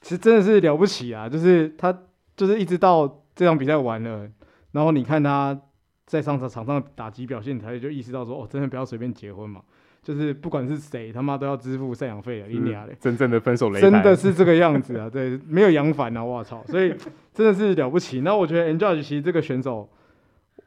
[0.00, 1.28] 其实真的是了不起啊！
[1.28, 1.96] 就是他，
[2.36, 4.28] 就是一直到这场比赛完了，
[4.72, 5.58] 然后你看他
[6.06, 9.60] 在上场场上打击表现，才就意识到说，哦，真的不要随便结婚嘛。
[10.02, 12.46] 就是不管是谁，他妈都要支付赡养费的，
[12.86, 12.96] 嘞！
[13.00, 15.10] 真正的分手擂台，真的是这个样子啊！
[15.10, 16.22] 对，没有扬帆啊！
[16.22, 16.62] 我操！
[16.68, 16.94] 所以
[17.34, 18.20] 真的是了不起。
[18.20, 19.90] 那我觉得 Andrade 其实这个选手，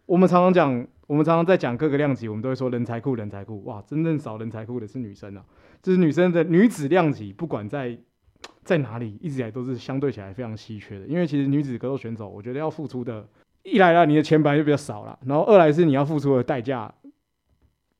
[0.05, 3.63] 我们常常讲，我们常常在讲各个量级，我们都会说人才库，人才库。
[3.63, 5.43] 哇，真正少人才库的是女生啊！
[5.81, 7.97] 就是女生的女子量级，不管在
[8.63, 11.07] 在哪里，一直以来都是相对起来非常稀缺的。
[11.07, 13.27] 因为其实女子格斗选手，我觉得要付出的，
[13.63, 16.93] 一来了你的钱本来就比较少了，然后二来是你要付出的代价。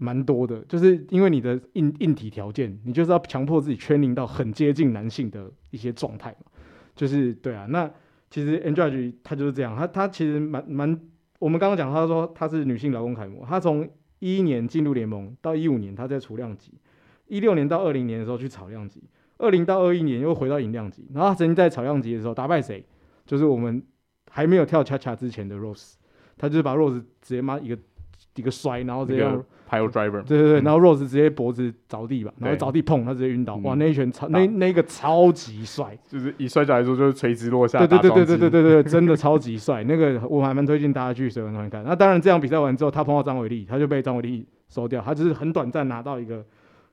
[0.02, 6.50] 蛮多的，就是因为你的硬硬体条件，你就是要强迫自己 training 到很接近男性的一些状态嘛。
[6.96, 7.92] 就是对啊，那
[8.30, 10.98] 其实 Andrade 他就是这样，他他其实蛮蛮，
[11.40, 16.74] 我们刚刚讲他说他是女性劳工楷模，他从一一年进入联盟到一五年他在除量级，
[17.28, 19.02] 一六年到二零年的时候去炒量级，
[19.38, 22.86] 二零到二一年又回到银量级，然后他曾经在炒量级的时候打败谁？
[23.26, 23.82] 就是我们
[24.30, 25.96] 还没有跳恰恰之前的 Rose，
[26.38, 27.78] 他就是把 Rose 直接骂一个。
[28.36, 29.24] 一个摔，然后直接
[29.70, 41.84] pile driver，对对对，然后 Rose 直接脖子着地吧，然后着地碰，他直接晕倒，哇，那一拳超那那个超级帅，就是以摔跤来说就是垂直落下，对对对对对对对对，真的 超级帅，那个我还蛮推荐大家去水文团看。
[41.84, 46.44] 那当然这样比赛完之后，他碰到张伟丽，他就被张伟丽收掉，他就是很短暂拿到一个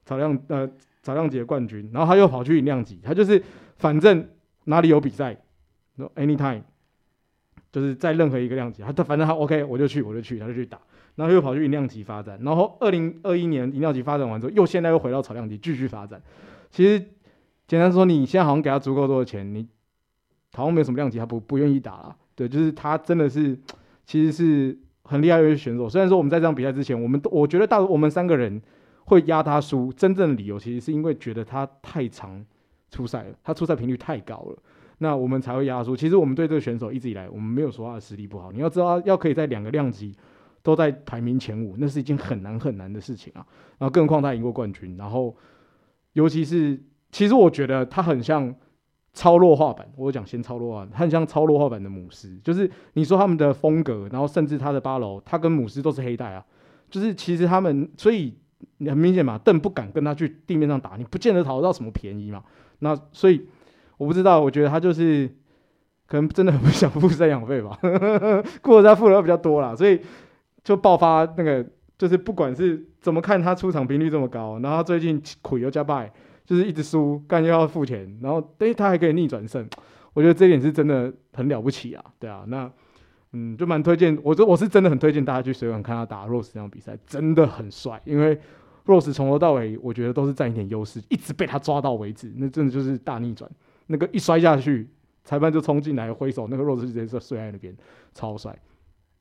[0.05, 0.68] 草量呃
[1.03, 3.42] 草量级的冠军，然后他又跑去银量级，他就是
[3.77, 4.29] 反正
[4.64, 5.35] 哪里有比赛
[6.16, 6.62] ，anytime，
[7.72, 10.79] 就是在任何一个量级，他他反正他 OK，我就去我就去，他就去打。
[11.16, 16.22] 然后又跑去银量级发展，然后二零二一年银量级发展完之后，又现在又回到草量级继续发展。
[16.70, 17.00] 其实
[17.66, 19.66] 简单说，你现在好像给他足够多的钱，你
[20.52, 22.16] 好像没有什么量级他不不愿意打了。
[22.35, 23.59] 对，就是他真的是
[24.05, 25.88] 其实是很厉害的一个选手。
[25.88, 28.61] 虽然说我们在这场比赛之前，我们都我觉得大我们三个人
[29.05, 32.44] 会压他输，真正的理由其实是因为觉得他太常
[32.90, 34.59] 出赛了，他出赛频率太高了，
[34.98, 35.96] 那我们才会压他输。
[35.96, 38.52] 其实我们对这个选手一直以来，我们没有说他的实力不好。
[38.52, 40.14] 你要知道，要可以在两个量级。
[40.66, 43.46] 都在排名前五，那是一件很难很难的事情啊。
[43.79, 44.96] 然后，更何况他赢过冠军。
[44.96, 45.33] 然后，
[46.14, 46.76] 尤其是，
[47.12, 48.52] 其实我觉得他很像
[49.12, 49.88] 超弱化版。
[49.94, 52.37] 我讲先超弱化，他很像超弱化版的姆斯。
[52.42, 56.44] 就是你说他们的风格，然后甚至他的八楼，他跟姆斯都是黑带啊。
[56.90, 58.35] 就是其实他们，所以
[58.81, 62.42] 很明显嘛，邓不敢跟他去地面上打，你不见得讨得到什么便宜嘛。
[62.81, 63.46] 那所以
[63.98, 65.31] 我不知道，我觉得他就是
[66.09, 67.79] 可能真的很不想付赡养费吧，
[68.61, 70.00] 过了他付的比较多啦，所以。
[70.66, 71.64] 就爆发那个，
[71.96, 76.12] 就是不管是怎么看他出场频率这么高，然后他最近苦又加败，
[76.44, 79.64] 就是一直输，干又要付钱，然后诶他还可以逆转胜，
[80.12, 82.68] 我觉得这一点是真的很了不起啊，对啊，那
[83.31, 88.37] 嗯就蛮推荐，我这我是真的很推荐大家去水馆看他打 Rose 这场比赛，真的很帅，因为
[88.87, 93.48] Rose 从头到尾我觉得都是占一点优势，一直被他抓到为止，那真的就是大逆转，
[93.87, 94.90] 那个一摔下去，
[95.22, 97.72] 裁判就冲进来挥手，那个 Rose 直接睡在那边，
[98.12, 98.59] 超帅。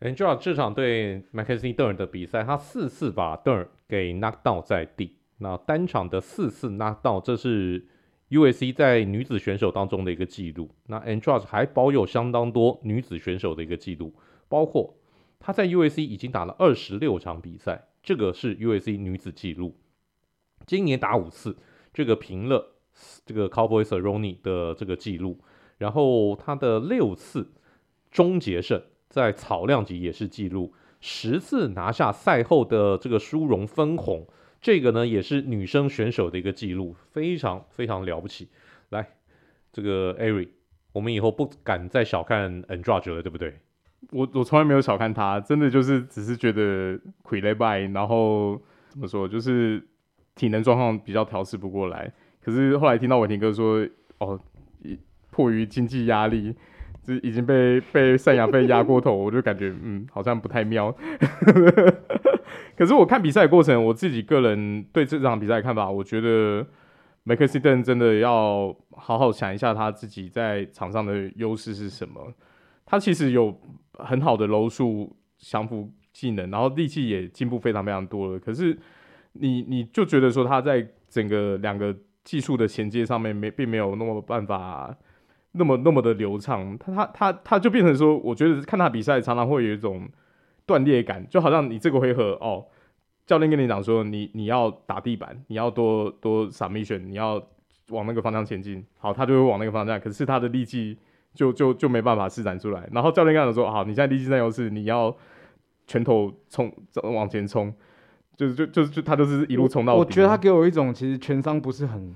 [0.01, 5.15] Andrade 这场对 Mackenzie Dern 的比赛，他四次把 Dern 给 knock down 在地。
[5.37, 7.87] 那单场的四次 knock down，这是
[8.29, 10.69] U S C 在女子选手当中的一个记录。
[10.87, 14.13] 那 Andrade 还保有相当多女子选手的一个记录，
[14.49, 14.97] 包括
[15.39, 19.77] 他在 U S C 已经打了二十六场比赛，这个是 U S C 女子记录。
[20.65, 21.57] 今年打五次，
[21.93, 22.75] 这个平了
[23.25, 25.39] 这个 Cowboy Cerrone 的这个记录。
[25.77, 27.53] 然后他的六次
[28.11, 28.81] 终结胜。
[29.15, 34.27] 在草量级也是记录，十次拿下赛后的这个殊荣分红，
[34.59, 38.49] 这个呢也是女生选手的一个记录，非常非常了不起。
[38.89, 39.07] 来，
[39.71, 40.49] 这个 Ari，
[40.91, 43.57] 我们以后不敢再小看 Andrade 了，对不对？
[44.11, 49.81] 我我从来没有小看他，真的就是只是觉得傀儡败，然后怎么说，就是
[50.35, 52.11] 体能状况比较调试不过来。
[52.41, 54.37] 可是后来听到伟霆哥说，哦，
[55.31, 56.53] 迫于经济压力。
[57.05, 60.93] 是已经被被赡养费压过头， 我就感觉嗯，好像不太妙。
[62.75, 66.65] 可是我看比赛过程，我自己个人对这场比赛看法，我觉得
[67.25, 72.33] Mackenzie Dern 真的要好好想一下他自己在场上的优势是什么。
[72.85, 73.57] 他其实有
[73.93, 78.39] 很好的柔术降服技能，然后力气也进步非常非常多了。
[78.39, 78.77] 可是
[79.33, 84.95] 你你就觉得说他在整个两个技术的衔接上面没并没有那么办法。
[85.57, 90.07] 那么那么的流畅，他他他他就变成说，我觉得看他比赛常常会有一种
[90.65, 92.65] 断裂感，就好像你这个回合哦，
[93.25, 97.41] 教练跟你讲说，你你要打地板，你要多多 submission，你要
[97.89, 100.97] 往那个方向前进，好，他就会往那个方向，可是他的力气
[101.33, 102.87] 就就就没办法施展出来。
[102.91, 105.15] 然后教练跟他说：“好，你现在力气占优势，你要
[105.85, 107.73] 拳头冲往前冲，
[108.35, 112.15] 就是就就就他就是一路冲到底。”我觉得他给我一种其实拳商不是很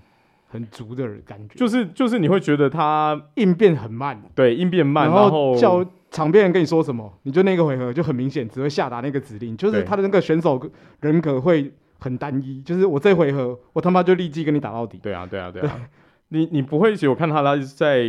[0.50, 10.62] 很足的感觉，就是就是你会觉得他应变很慢，对，应变慢，然后叫场边人跟你说什么，你就那个回合就很明显只会下达那个指令，就是他的那个选手
[11.00, 11.72] 人格会。
[12.02, 14.98] 很单一，就是我这回合我他妈就立即跟你打到底。
[15.04, 15.68] 对啊，对啊，对啊。
[15.68, 18.04] 对你你不会，我看他他在，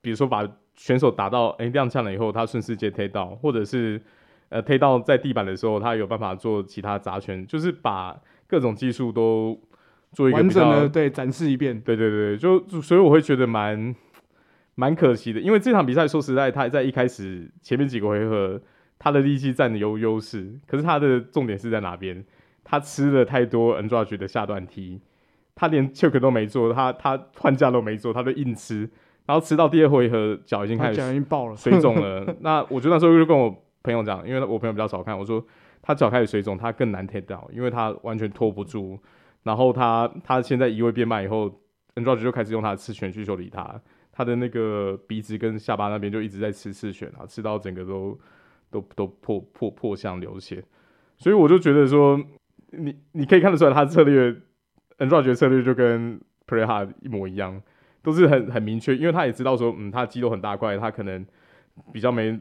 [0.00, 4.02] 比如说把选手打到哎踉跄了以后，他顺势接推到，或者是
[4.48, 9.56] 呃推到在地板的时候，他有办法做其他砸拳，就是把各种技术都
[10.12, 11.80] 做一个完整的对展示一遍。
[11.80, 13.94] 对对对，就所以我会觉得蛮
[14.74, 18.60] 蛮可惜的，因为这场比赛说实在，他在一开始前面几个回合
[18.98, 22.24] 他的力气占有优势，可是他的重点是在哪边？
[22.64, 25.00] 他吃了太多 Andrade 的下段踢，
[25.54, 28.88] 他连 choke 都没做，他他换架都没做，他就硬吃，
[29.24, 32.36] 然后吃到第二回合脚已经开始脚已经爆了，水肿了。
[32.40, 35.42] 那我觉得那时候就跟我朋友讲，因为我朋友比较少看，我说
[35.80, 38.98] 他脚开始水肿，他更难 take down，因为他完全拖不住。
[39.42, 41.60] 然后他他现在移位变慢以后
[41.94, 43.80] ，Andrade 就开始用他的刺拳去修理他，
[44.12, 48.18] 他的那个鼻子跟下巴那边就一直在吃刺拳啊，吃到整个都
[48.70, 50.64] 都都破破破相流血，
[51.16, 52.18] 所以我就觉得说。
[52.70, 54.30] 你你可以看得出来，他策略
[54.98, 57.62] ，Andrade 策略就跟 Pereira 一模一样，
[58.02, 61.24] 都是很很明确，因为他也知道说，嗯，他肌肉很大块，他可能
[61.94, 62.38] 比较没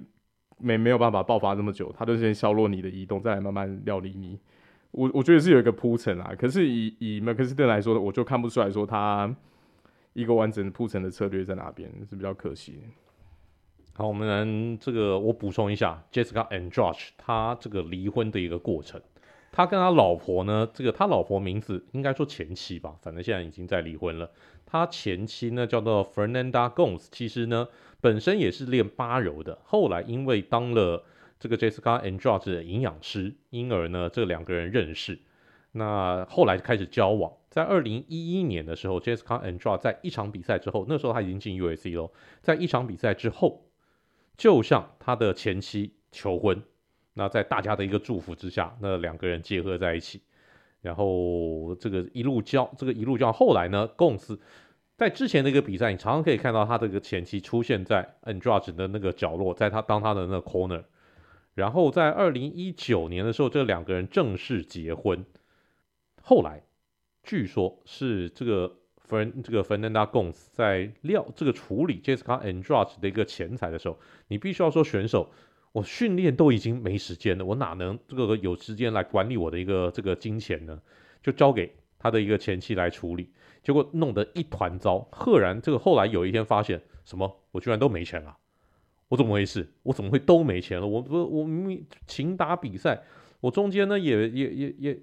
[0.57, 4.37] 没没有办法爆发那么久，他就先削弱你的移动，再来慢慢料理你。
[4.91, 9.33] 我我觉得是有一个铺陈啊，可是以以麦克斯顿来说，我就看不出来说他
[10.13, 12.79] 一个完整铺陈的策略在哪边，是比较可惜。
[13.93, 19.01] 好，我们这个我补充一下，Jessica Andrade 他这个离婚的一个过程。
[19.51, 24.29] 他跟他老婆呢，这个他老婆名字应该说前妻吧，反正现在已经在离婚了。
[24.65, 27.67] 他前妻呢叫做 Fernanda Gomes，其实呢
[27.99, 31.03] 本身也是练八柔的，后来因为当了
[31.39, 35.19] 这个 Jessica Andrade 的营养师，因而呢这两个人认识，
[35.71, 37.31] 那后来开始交往。
[37.49, 43.65] 在二零一一年的时候，Jessica Andrade 在一场比赛之后，那时候他已经进 UAC 了，在一场比赛之后，
[44.37, 46.61] 就向他的前妻求婚。
[47.13, 50.21] 那在大家的一个祝福之下，那两个人结合在一起，
[50.81, 54.39] 然后这个一路交，这个一路交，后来呢，共司
[54.95, 60.83] 在之前的一个比赛，你常常可以看到他这个前妻出现在 Andrade 的那个角落，在他当他的那个 corner，
[61.57, 65.25] 然后在二零一九年的时候，这两个人正式结婚，
[66.21, 66.61] 后来
[67.23, 68.77] 据说是这个
[69.09, 75.31] Fern 这个 Fernanda Gomes 在料这个处理 Jessica Andrade 的一个钱财的时候，你必须要说选手。
[75.71, 80.79] 我训练都已经没时间了，我哪能这个有时间来管理我的一个这个金钱呢？
[81.23, 84.99] 就交给他的一个前妻来处理，结果弄得一团糟。
[85.11, 87.43] 赫然这个后来有一天发现什么？
[87.51, 88.37] 我居然都没钱了，
[89.09, 89.67] 我怎么回事？
[89.83, 90.87] 我怎么会都没钱了？
[90.87, 93.01] 我我我明明勤打比赛，
[93.39, 94.99] 我中间呢也也也也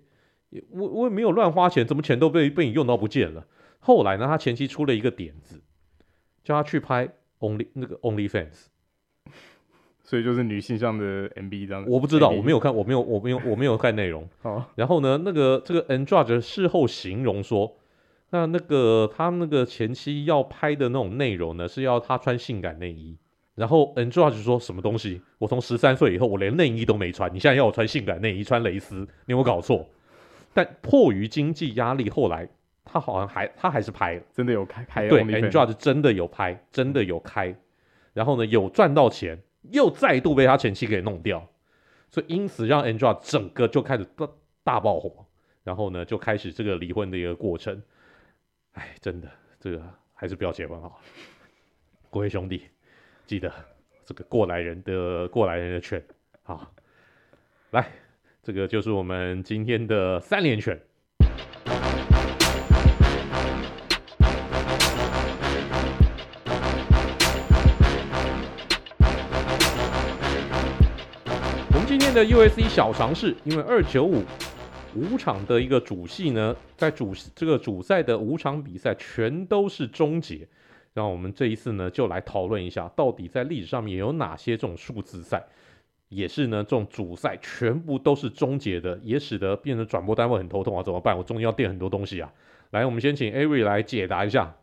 [0.50, 3.46] 也我我也没有乱花钱，怎么钱都被被你用到不见了？
[3.80, 5.62] 后来呢，他前期出了一个点子，
[6.42, 8.66] 叫他去拍 Only 那个 OnlyFans。
[10.06, 14.28] 所以就是女性向的 MV 这样，我不知道，我没有看，我没有，我没有，我没有看内容。
[14.42, 17.78] 好，然后呢，那个这个 Andrade 事后形容说，
[18.28, 23.16] 那那个他那个前期要拍的那种内容呢，是要他穿性感内衣。
[23.54, 25.20] 然后 Andrade 说什么东西？
[25.38, 29.88] 我从十三岁以后，我连内衣都没穿，你现在要我穿性感内衣，穿蕾丝，你有没有搞错？
[30.52, 32.48] 但迫于经济压力，后来
[32.84, 35.08] 他好像还他还是拍了，真的有开开。
[35.08, 37.54] 对，Andrade 真的有拍，真的有开，
[38.12, 39.38] 然后呢，有赚到钱。
[39.70, 41.42] 又再度被他前妻给弄掉，
[42.10, 44.28] 所以因此让 Andrade 整个就开始大
[44.62, 45.24] 大爆火，
[45.62, 47.82] 然后呢就开始这个离婚的一个过程。
[48.72, 51.00] 哎，真的，这个还是不要结婚好。
[52.10, 52.64] 各位兄弟，
[53.26, 53.50] 记得
[54.04, 56.02] 这个过来人的过来人的劝
[56.42, 56.70] 好，
[57.70, 57.90] 来，
[58.42, 60.78] 这个就是我们今天的三连拳。
[71.70, 74.22] 我们今天的 USC 小尝试，因为二九五
[74.94, 80.46] 五场的一个主戏呢，在主这个主赛的五场比赛全都是终结，
[80.95, 85.45] 那我们这一次呢就来讨论一下，到底在历史上面有哪些这种数字赛，
[86.09, 91.16] 也是呢这种主赛全部都是终结的，也使得变成转播单位很头痛啊，怎么办？
[91.16, 92.32] 我中间要垫很多东西啊。
[92.70, 94.55] 来，我们先请 Avery 来解答一下。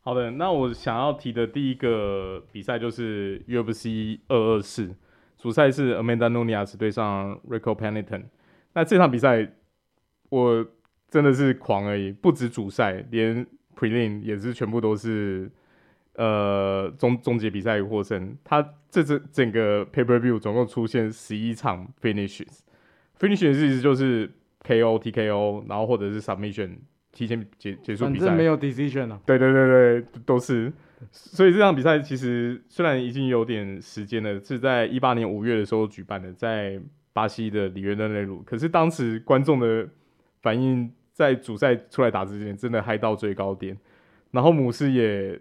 [0.00, 4.94] 好的，那我想要提的第一个比赛就是 UFC 二二四。
[5.36, 8.24] 主赛是 Amanda Nunes 对上 Rico Pennington，
[8.72, 9.52] 那这场比赛
[10.30, 10.66] 我
[11.08, 13.46] 真的是狂而已，不止主赛，连
[13.78, 15.48] Prelim 也是全部都是
[16.14, 18.36] 呃终终结比赛获胜。
[18.42, 24.28] 他这整整个 Pay Per View 总共出现十一场 Finishes，Finishes 意思就是
[24.64, 26.78] KO、TKO，然后或者是 Submission
[27.12, 28.26] 提前结结束比赛。
[28.26, 29.20] 反正没有 Decision 啊。
[29.24, 30.72] 对对对对，都是。
[31.12, 36.80] 所以这场比赛其实虽然已经有点时间了，是在一八年五月的时候举办的，在
[37.12, 38.42] 巴西的里约热内卢。
[38.42, 39.88] 可是当时观众的
[40.42, 43.76] 反应在主赛出来打之前，真的嗨到最高点。
[44.30, 45.40] 然后姆斯也，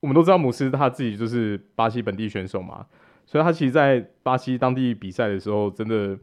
[0.00, 2.86] 我们都知道姆斯他自己就是巴西本地选手嘛，
[3.26, 6.18] 所以他其实，在巴西当地比赛的时候，真的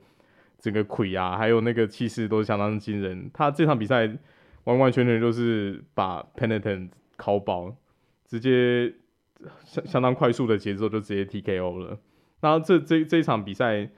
[0.57, 3.29] 整个魁啊，还有那个气势都相当惊人。
[3.31, 4.09] 他这场比赛
[4.63, 7.75] 完完全全就是把 Pennington 敲爆。
[8.25, 8.91] 直接
[9.63, 11.99] 相相当快速的节奏就直接 TKO 了。
[12.39, 13.89] 然后这这这一场比赛，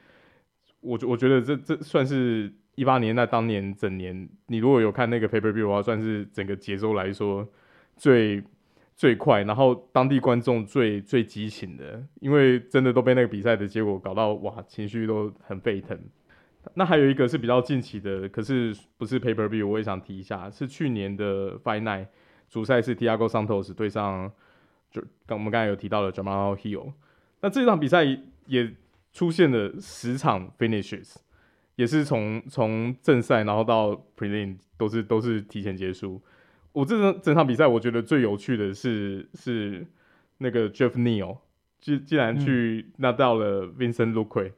[0.81, 7.47] 我我觉得这这算是一八年那当年整年，你如果有看那个 paper view 的话，算是整个节奏来说
[7.95, 8.43] 最
[8.95, 15.99] 最快，然后当地观众最最激情的，因为真的都被那个比赛的结果搞到哇，情绪都很沸腾。
[16.75, 22.07] 那还有一个是比较近期的，可是不是 paper view，我也想提一下，是去年的 Fight Night。
[22.49, 24.31] 主赛是 Tiago Santos 对上，
[24.91, 26.93] 就刚我们刚才有提到的 Jamal Hill，
[27.41, 28.05] 那这场比赛
[28.45, 28.71] 也
[29.11, 31.15] 出现了十场 finishes，
[31.75, 36.21] 也是从从正赛然后到 prelim 都是都是提前结束。
[36.71, 39.85] 我这整整场比赛我觉得最有趣的是是
[40.39, 41.37] 那个 Jeff Neal，
[41.79, 44.51] 既既然去拿到了 Vincent Luque。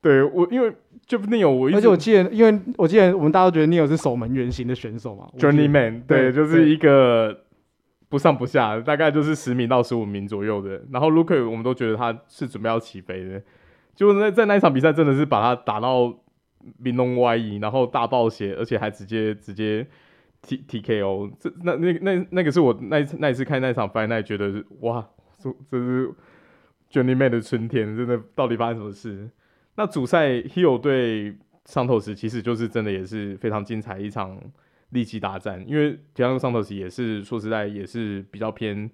[0.00, 0.68] 对我，因为
[1.06, 7.44] Jeff Neal，我一而且我记得，因为我记得我们大家都觉得 Neal 是守门员型的选手嘛，Journeyman，对，对，就是一个
[8.08, 10.82] 不上不下，大概就是十名到十五名左右的。
[10.90, 13.40] 然后 Luque，我们都觉得他是准备要起飞的，
[13.94, 16.14] 结果在在那一场比赛真的是把他打到
[16.78, 19.86] 面龙歪移，然后大爆血，而且还直接直接
[20.42, 21.30] T T K O。
[21.38, 25.06] 这那那那那个是我那一次那一次看那一场 Fight，觉得哇，
[25.38, 26.10] 这这是
[26.90, 29.30] Journeyman 的春天，真的到底发生什么事？
[29.74, 34.38] 那主赛 Hill 对桑托斯其实就是真的也是非常精彩一场
[34.90, 38.90] 力气大战，因为提亚戈桑托斯也是说实在也是比较偏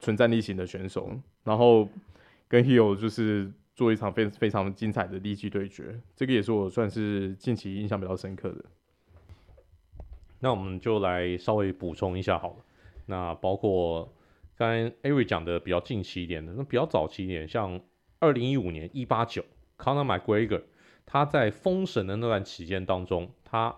[0.00, 1.10] 纯战力型的选手，
[1.44, 1.88] 然后
[2.48, 8.64] 跟 Hill 就是做一场非非常精彩的力气对决，这个也是我算是近期印象比较深刻的。
[10.40, 12.56] 那我们就来稍微补充一下好了，
[13.06, 14.12] 那包括
[14.56, 17.80] 刚才 Ari 讲的比较近期一点的，那比较早期一点，像
[18.18, 19.44] 二零一五年一八九。
[19.78, 20.64] Conor McGregor，
[21.06, 23.76] 他在封神的那段期间当中，他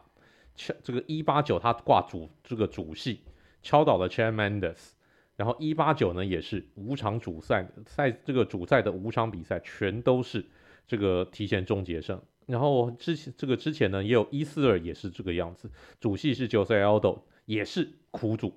[0.55, 3.21] 敲这个一八九，他挂主这个主戏，
[3.61, 4.93] 敲倒了 Chad Mendes，
[5.41, 10.45] 然后一八九呢也是五场主赛赛这个主赛的五场比赛全都是
[10.87, 18.53] 这个提前终结胜，然后之前这个之前呢也有一四二也是这个样子，主戏是 Jose Aldo 也是苦主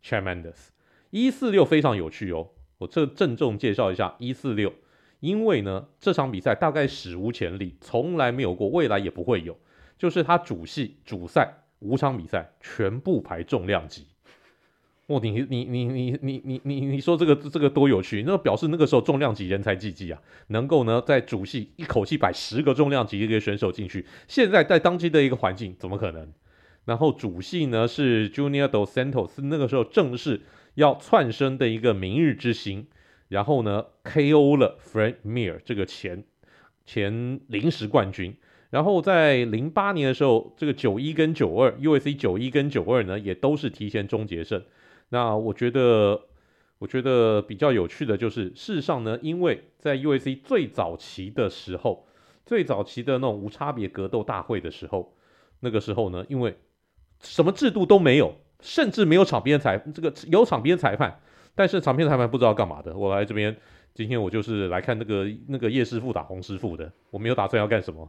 [0.00, 0.68] Chad Mendes，
[1.10, 4.72] 一四六非常有趣哦，我这郑重介绍一下一四六。
[5.20, 9.58] 因为呢，这场比赛大概史无前例，从来没有过，未来也不会有。
[9.98, 14.06] 就是他主戏主赛五场比赛全部排重量级。
[15.08, 18.22] 哦，你你你你你你你你说这个这个多有趣？
[18.26, 24.04] 那表示那个时候重量级人才济济啊，能够呢在主戏一口气摆十个重量级一个选手进去。
[24.28, 26.28] 现在在当今的一个环境，怎么可能？
[26.84, 30.42] 然后主戏呢是 Junior Dos Santos，那个时候正是
[30.74, 32.86] 要窜升的一个明日之星。
[33.28, 36.24] 然后呢，KO 了 Frank Mir 这个前
[36.84, 38.36] 前临时冠军。
[38.68, 44.62] 然后在零八年的时候，这个九一跟九二，UFC 九一跟九二呢，也都是提前终结胜。
[45.10, 46.20] 那我觉得，
[46.78, 52.06] 我觉得比较有趣的就是，事实上呢，因为在 UFC 最早期的时候，
[52.44, 55.14] 最早期的那种无差别格斗大会的时候，
[55.60, 56.56] 那个时候呢，因为
[57.20, 61.20] 什么制度都没有，甚至没有场边裁，这个有场边裁判。
[61.54, 63.56] 但是场边裁判不知道干嘛的，我来这边，
[63.92, 68.08] 今天我就是来看那个那个叶师傅打洪师傅的，我没有打算要干什么。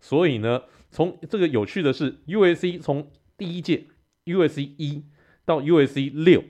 [0.00, 3.86] 所以呢，从这个有趣的是，UFC 从第一届
[4.26, 5.02] UFC 一
[5.50, 6.44] 到 UFC 六，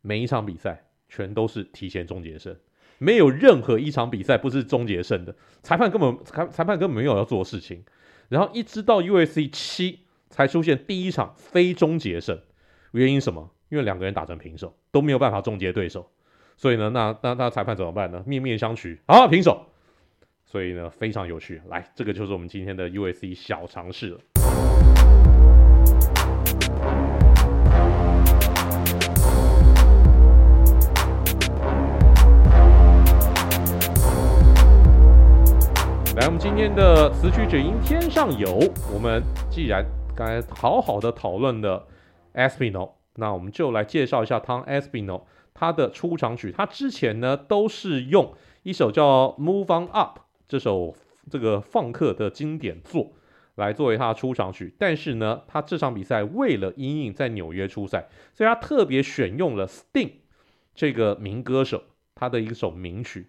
[0.00, 2.56] 每一场比赛全都是提前终结胜，
[2.96, 7.84] 没有任何一场比赛不是终结胜的，裁判根本裁裁判根本没有要做的事情。
[8.30, 12.40] 然后一直到 UFC 七才出现第一场非终结胜，
[12.92, 13.50] 原因什么？
[13.68, 16.10] 因为两个人打成平手都没有办法终结对手，
[16.56, 18.24] 所以呢，那那那裁判怎么办呢？
[18.26, 19.66] 面面相觑，好，平手。
[20.46, 21.60] 所以呢，非常有趣。
[21.68, 24.20] 来，这个就是我们今天的 UFC 小尝试了。
[36.14, 38.58] 来，我们今天的词曲只应天上有。
[38.92, 39.82] 我们既然
[40.14, 41.86] 刚才好好的讨论了
[42.34, 45.22] Aspinall 那我们就来介绍一下 Tom Espinal
[45.54, 46.52] 他的出场曲。
[46.52, 50.94] 他之前呢都是用一首叫《Move On Up》这首
[51.30, 53.12] 这个放克的经典作
[53.54, 60.10] 来作为他的出场曲，但是呢，他这场比赛为了因应在纽约出赛，所以他特别选用了 Sting
[60.74, 61.84] 这个名歌手
[62.14, 63.28] 他的一首名曲，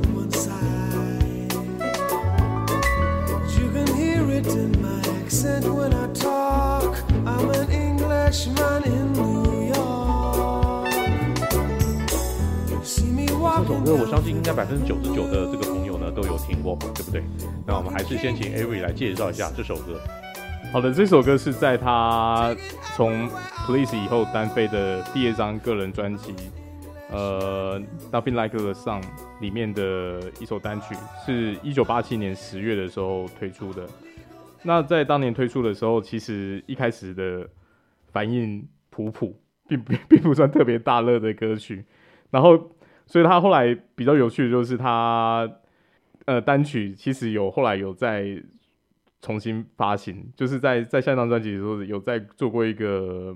[13.93, 17.23] 我相信应该百分之九十九的这个朋友呢都有听过吧，对不对？
[17.65, 19.99] 那我们还是先请 Avery 来介绍一下这首歌。
[20.71, 22.55] 好的，这首歌是在他
[22.95, 23.29] 从
[23.65, 26.33] Police 以后单飞的第二张个人专辑，
[27.09, 27.81] 呃
[28.11, 29.01] ，Nothing Like the Sun
[29.39, 33.87] 里面的一首单曲，是一九八七年十月的时候推出的。
[34.63, 37.49] 那在当年推出的时候，其实一开始的
[38.11, 41.85] 反应普普，并并 并不算特别大热的歌曲，
[42.29, 42.75] 然后。
[43.07, 45.45] 所以他后来比较有趣的就是他，
[46.23, 48.41] 呃，单曲其实有后来有再
[49.19, 53.35] 重新发行，就是在在下张专辑的时候有在做过一个，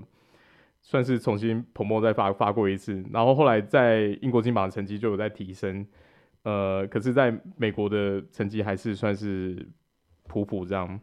[0.80, 5.86] 算是重新 promo 再发发过一次，然后后来在英国金榜的成绩就有在提升，
[6.44, 9.68] 呃，可是在美国的成绩还是算是
[10.28, 11.00] 普普这样。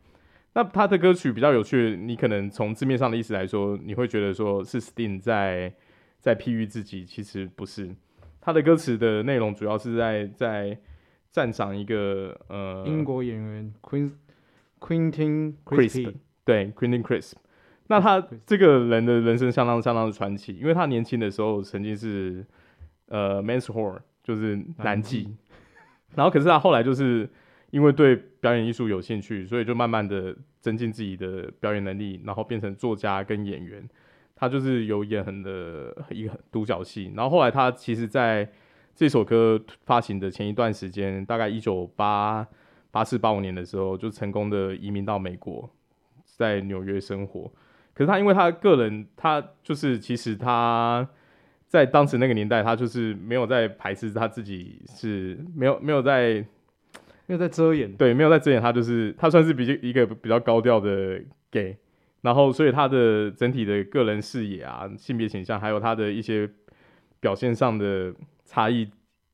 [0.53, 5.73] 那他的歌曲比较有趣，你可能从字面上的意思来说，你会觉得说是 Sting 在
[6.19, 7.95] 在譬喻自己，其实不是。
[8.39, 10.77] 他的歌词的内容主要是在在
[11.31, 14.11] 赞赏一个呃英国演员 Queen
[14.79, 16.13] Quentin Crisp
[16.45, 17.33] 对 Quentin Crisp。
[17.87, 22.45] 那他这个人的人生相当相当的传奇，因为他年轻的时候曾经是
[23.07, 25.27] 呃 man's whore，就是男妓，
[26.15, 27.29] 然后可是他后来就是
[27.73, 33.83] 因为对表演艺术有兴趣，所以就慢慢的增进自己的表演能力，然后变成作家跟演员。
[34.35, 38.47] 他就是有演很的一个独角戏，然后后来他其实在
[38.93, 42.47] 这首歌发行的前一段时间，大概一九八
[42.91, 45.67] 八四八五年的时候，就成功的移民到美国，
[46.37, 47.51] 在纽约生活。
[47.95, 51.09] 可是他因为他个人，他就是其实他
[51.67, 56.45] 在当时那个年代，他就是没有在排斥他自己，是没有没有在
[57.25, 61.77] 没有在遮掩，对，没有在遮掩，他就是他算是比较一个比较高调的 gay。
[62.21, 66.49] 然后，所以他的整体的个人视野啊、性别倾向，还有他的一些
[67.19, 68.13] 表现上的
[68.45, 68.89] 差异，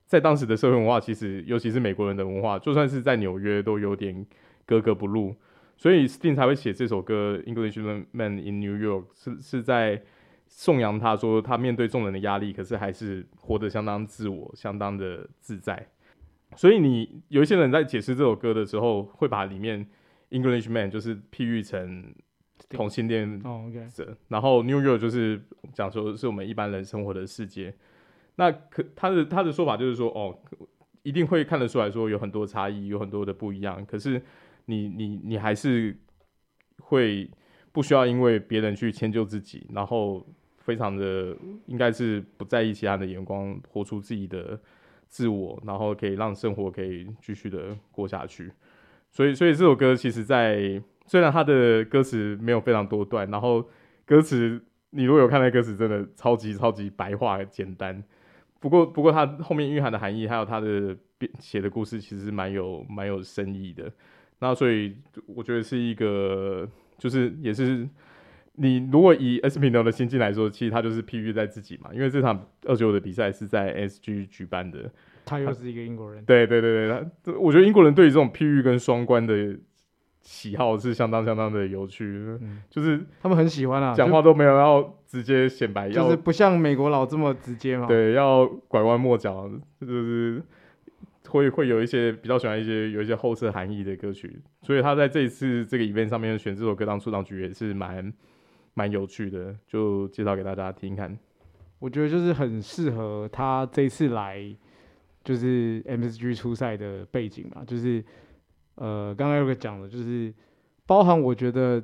[0.08, 4.26] 在当时的社会文化，其实尤其是美国人的文化，就算是在纽约都有点
[4.66, 5.36] 格格不入。
[5.78, 10.02] 所以 Sting 才会写这首歌《Englishman in New York》，是是在
[10.48, 15.88] 颂扬他说他面对众人的压力，可是还是活得相当自我、相当的自在。
[16.56, 19.88] 所以你有一些人在解释这首歌的时候，会把里面
[20.32, 22.14] Englishman 就是譬喻成。
[22.68, 24.16] 同性恋者，oh, okay.
[24.28, 25.42] 然后 New York 就是
[25.74, 27.74] 讲说是我们一般人生活的世界。
[28.36, 30.38] 那可他的他的说法就是说，哦，
[31.02, 33.84] 一定会看得出来说有很多差异，有很多的不一样。
[33.86, 34.22] 可是
[34.66, 35.98] 你你你还是
[36.80, 37.32] 会
[37.72, 40.24] 不需要因为别人去迁就自己，然后
[40.58, 41.36] 非常的
[41.66, 44.60] 应该是不在意其他的眼光，活出自己的
[45.10, 48.50] 自我，然后可以让生活可以继续的过下去。
[49.12, 50.82] 所以所以这首歌其实在。
[51.10, 53.68] 虽然它的歌词没有非常多段，然后
[54.06, 58.04] 歌词你如果有看那歌词，真的超级超级白话简单。
[58.60, 60.96] 不过不过它后面蕴含的含义，还有它的
[61.40, 63.92] 写的故事，其实蛮有蛮有深意的。
[64.38, 64.96] 那所以
[65.26, 67.90] 我觉得是一个，就是也是
[68.60, 71.90] 你如果以 Espinal 的心境来说，其实他就是譬喻在自己嘛。
[71.94, 74.92] 因为这场二九的比赛是在 SG 举办的，
[75.26, 76.24] 他又是一个英国人。
[76.26, 79.58] 对对对对，他我觉得英国人对于这种譬喻跟双关的。
[80.22, 82.04] 喜好是相当相当的有趣，
[82.42, 87.88] 嗯、就是他们很喜欢啊，讲话都没有要直接显白，就是不像美国佬这么直接嘛。
[87.88, 89.50] 对，要拐弯抹角，
[89.80, 90.44] 就是
[91.30, 98.14] 会会有一些比较喜欢一些有一些后设含义的歌曲，所以他在这一次这个 event 上面选这首歌当出场曲也是蛮
[98.80, 101.20] 蛮有趣的，就介绍给大家听看。
[101.80, 104.56] 我觉得就是很适合他这次来
[105.24, 108.04] 就是 MSG 初赛的背景嘛，就是。
[108.82, 110.34] 呃，刚刚有个讲的，就是
[110.86, 111.84] 包含我觉得，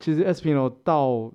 [0.00, 1.32] 其实 SPNO 到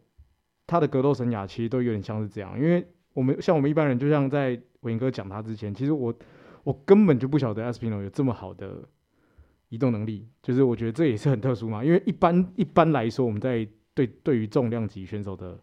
[0.66, 6.14] 他的格斗生涯其实都有点像是这样，因为我们像我们一般人，就像在伟哥讲他之前，其实我
[6.66, 8.84] 我根本就不晓得 Espino 有这么好的
[9.70, 13.66] 移动能力，就是我觉得这也是很特殊嘛，因为一般一般来说，我们在
[13.98, 15.60] 对对于重量级选手的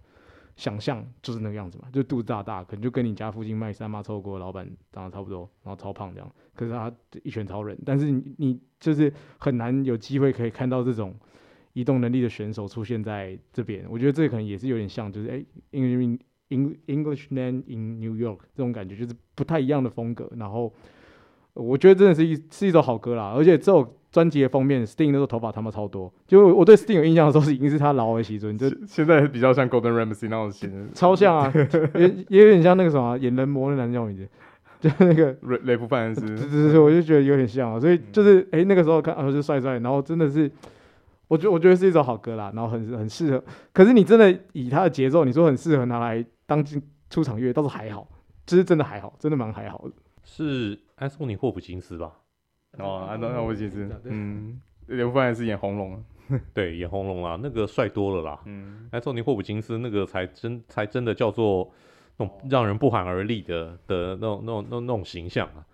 [0.56, 11.14] 想象就是那个样子嘛，就肚子大大，可能就跟你家附近卖三妈臭锅老板长得差不多，然后超胖这样，可是他一拳超人，但是你你就是很难有机会可以看到这种
[11.74, 16.18] 移动能力的选手出现在这边，我觉得这可能也是有点像，就是哎，因为。
[16.50, 20.72] Englishman in New York 这种感觉就是不太一样的风格，然后
[21.54, 31.52] 我觉得真的是一是一首好歌啦，而且这首专辑的封面，Sting 那时候头发他妈超多，就我对 Sting 有印象的时候是已经是他老的时阵，就现在比较像 Golden Ramsey 那种型，超像啊，
[31.98, 34.28] 也也有点像那个什么演人魔的男叫名字，
[34.78, 40.50] 就那个雷雷夫范恩斯，对对对，我就觉得有点像啊，所以就是哎、欸、那个时候看啊就帅帅，然后真的是。
[41.26, 43.42] 我觉我觉得是一首好歌啦，然后很很适合。
[43.72, 48.06] 可是你真的以他的节奏，你说很适合拿来当进出场乐，倒是还好，
[48.46, 49.92] 其实真的还好，真的蛮还好的。
[50.22, 52.12] 是安东尼霍普金斯吧？
[52.78, 56.04] 哦，安东尼霍普金斯，嗯，刘富安是演红龙，
[56.52, 58.40] 对，演红龙啊，那个帅多了啦。
[58.46, 61.72] 嗯，安东尼霍普金斯那个才真才真的叫做
[62.16, 65.64] 那种让人不寒而栗的的那种那种那种那种形象啊。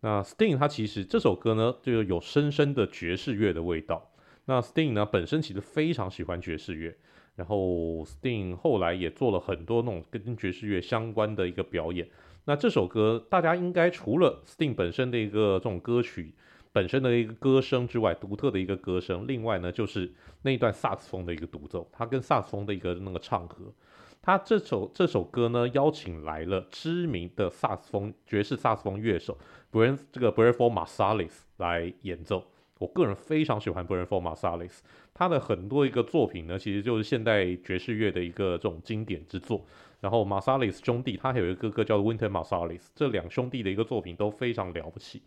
[0.00, 4.10] 那 Sting 他其实这首歌呢，就有深深的爵士乐的味道。
[4.44, 6.94] 那 Sting 呢，本身其实非常喜欢爵士乐，
[7.36, 12.06] 然后 Sting 后来也做了很多那种跟爵士乐相关的一个表演。
[12.44, 16.34] 那这首歌大家应该除了 Sting 本身的一个这种歌曲
[16.74, 20.12] 本身的一个歌声之外，独特的一个歌声，另外呢就是
[20.42, 23.72] 那一段萨斯风的一个独奏，他跟萨斯风的一个那个唱和。
[24.20, 29.38] 他这首这首歌呢，邀请来了知名的萨斯风爵士萨斯风乐手
[29.70, 32.44] Branford 这个 Branford Marsalis 来演奏。
[32.80, 34.78] 我个人非常喜欢 Branford Marsalis，
[35.14, 39.64] 他的很多一个作品呢，其实就是现代爵士乐的一个这种经典之作。
[40.00, 45.22] 然后 Marsalis 兄弟，他还有一个哥哥叫 winter Marsalis，这两兄弟的一个作品都非常了不起。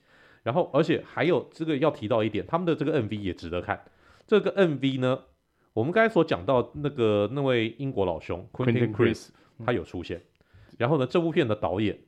[0.47, 3.83] 然后，而且还有这个要提到一点，他们的这个 MV 也值得看。
[4.25, 5.19] 这个 MV 呢，
[5.73, 9.31] 我们刚才所讲到那个那位英国老兄 Quentin Crisp，
[9.65, 10.21] 他有出现。
[10.77, 11.99] 然后呢，这部片的导演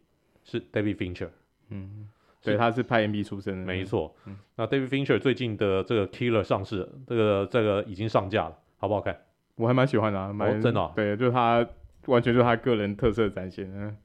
[0.46, 1.28] 是 David Fincher，
[1.70, 2.08] 嗯。
[2.42, 4.16] 对，他是拍 MV 出身的，没错。
[4.26, 9.20] 嗯，那 David Fincher 最近的这个 Killer 上市，这个这个已经上架了，好不好看？
[9.56, 10.94] 我还蛮喜欢的，啊，蛮、哦、真的，啊。
[10.96, 11.68] 对，就是他
[12.06, 13.70] 完全就是他个人特色展现。
[13.76, 13.98] 嗯，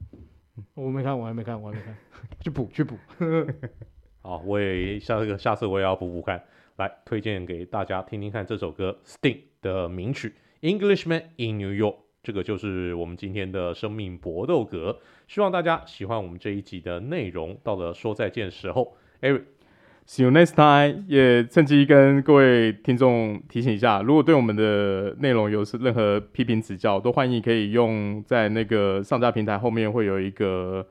[0.73, 1.95] 我没看，我还没看，我还没看，
[2.41, 2.97] 去 补去补。
[4.25, 6.41] 好，我也下这个下次我也要补补看，
[6.77, 10.33] 来推荐给大家听听看这首歌 Sting 的名曲
[10.67, 11.93] 《Englishman in New York》。
[12.23, 14.97] 这个就是我们今天的生命搏斗格，
[15.27, 17.55] 希望大家喜欢我们这一集的内容。
[17.61, 21.05] 到了说再见时候，Eric，see you next time。
[21.07, 30.87] 也趁机跟各位听众提醒一下，如果对我们的内容有任何批评指教，都欢迎可以用在那个上架平台后面会有一个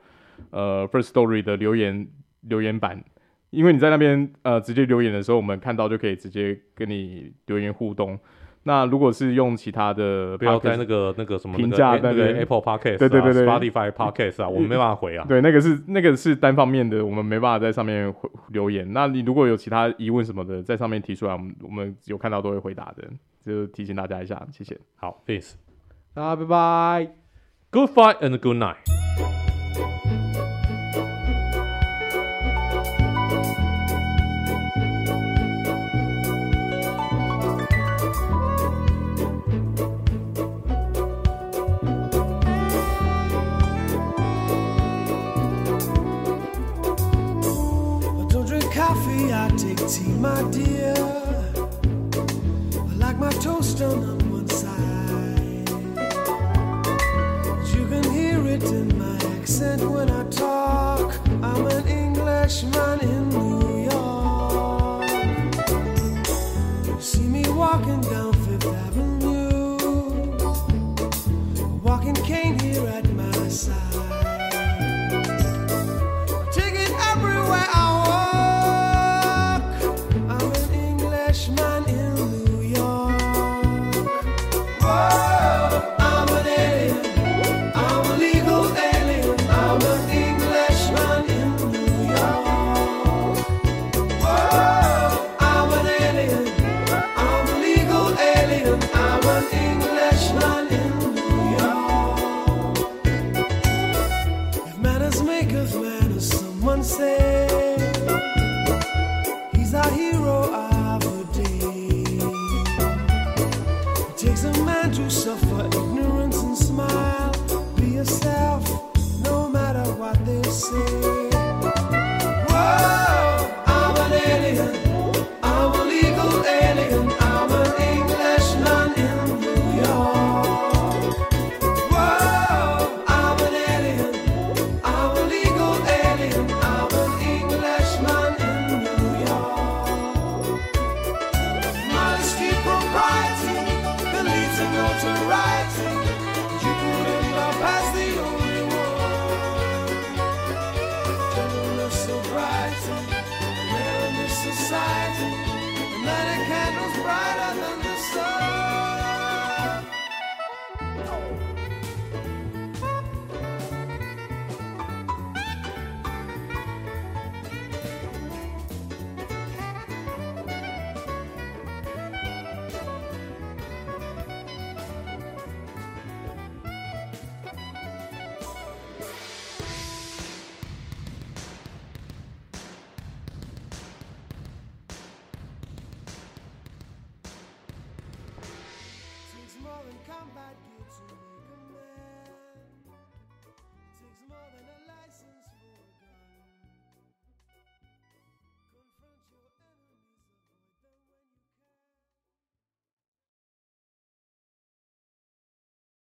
[0.51, 2.07] 呃 First Story 的留言
[2.43, 3.03] 留言板，
[3.55, 8.19] 因为你在那边呃直接留言的时候，我们看到就可以直接跟你留言互动。
[8.67, 15.23] 那如果是用其他的，不要在那个那个什么评价那个 Apple Podcast 对对对对，Spotify Podcast 啊， 我们没办法回啊。
[15.29, 18.91] 对，那个是那个是单方面的，我们没办法在上面回留言。
[18.91, 23.07] 那你如果有其他疑问什么的，在上面提出来，我们我们有看到都会回答的，
[23.45, 24.75] 就提醒大家一下，谢谢。
[24.95, 25.53] 好，Peace，
[26.15, 27.11] 大家拜拜
[27.69, 29.24] ，Good fight and good night。
[50.25, 50.95] my dear,
[52.91, 55.69] I like my toast on one side.
[57.73, 61.07] You can hear it in my accent when I talk.
[61.47, 63.54] I'm an Englishman in New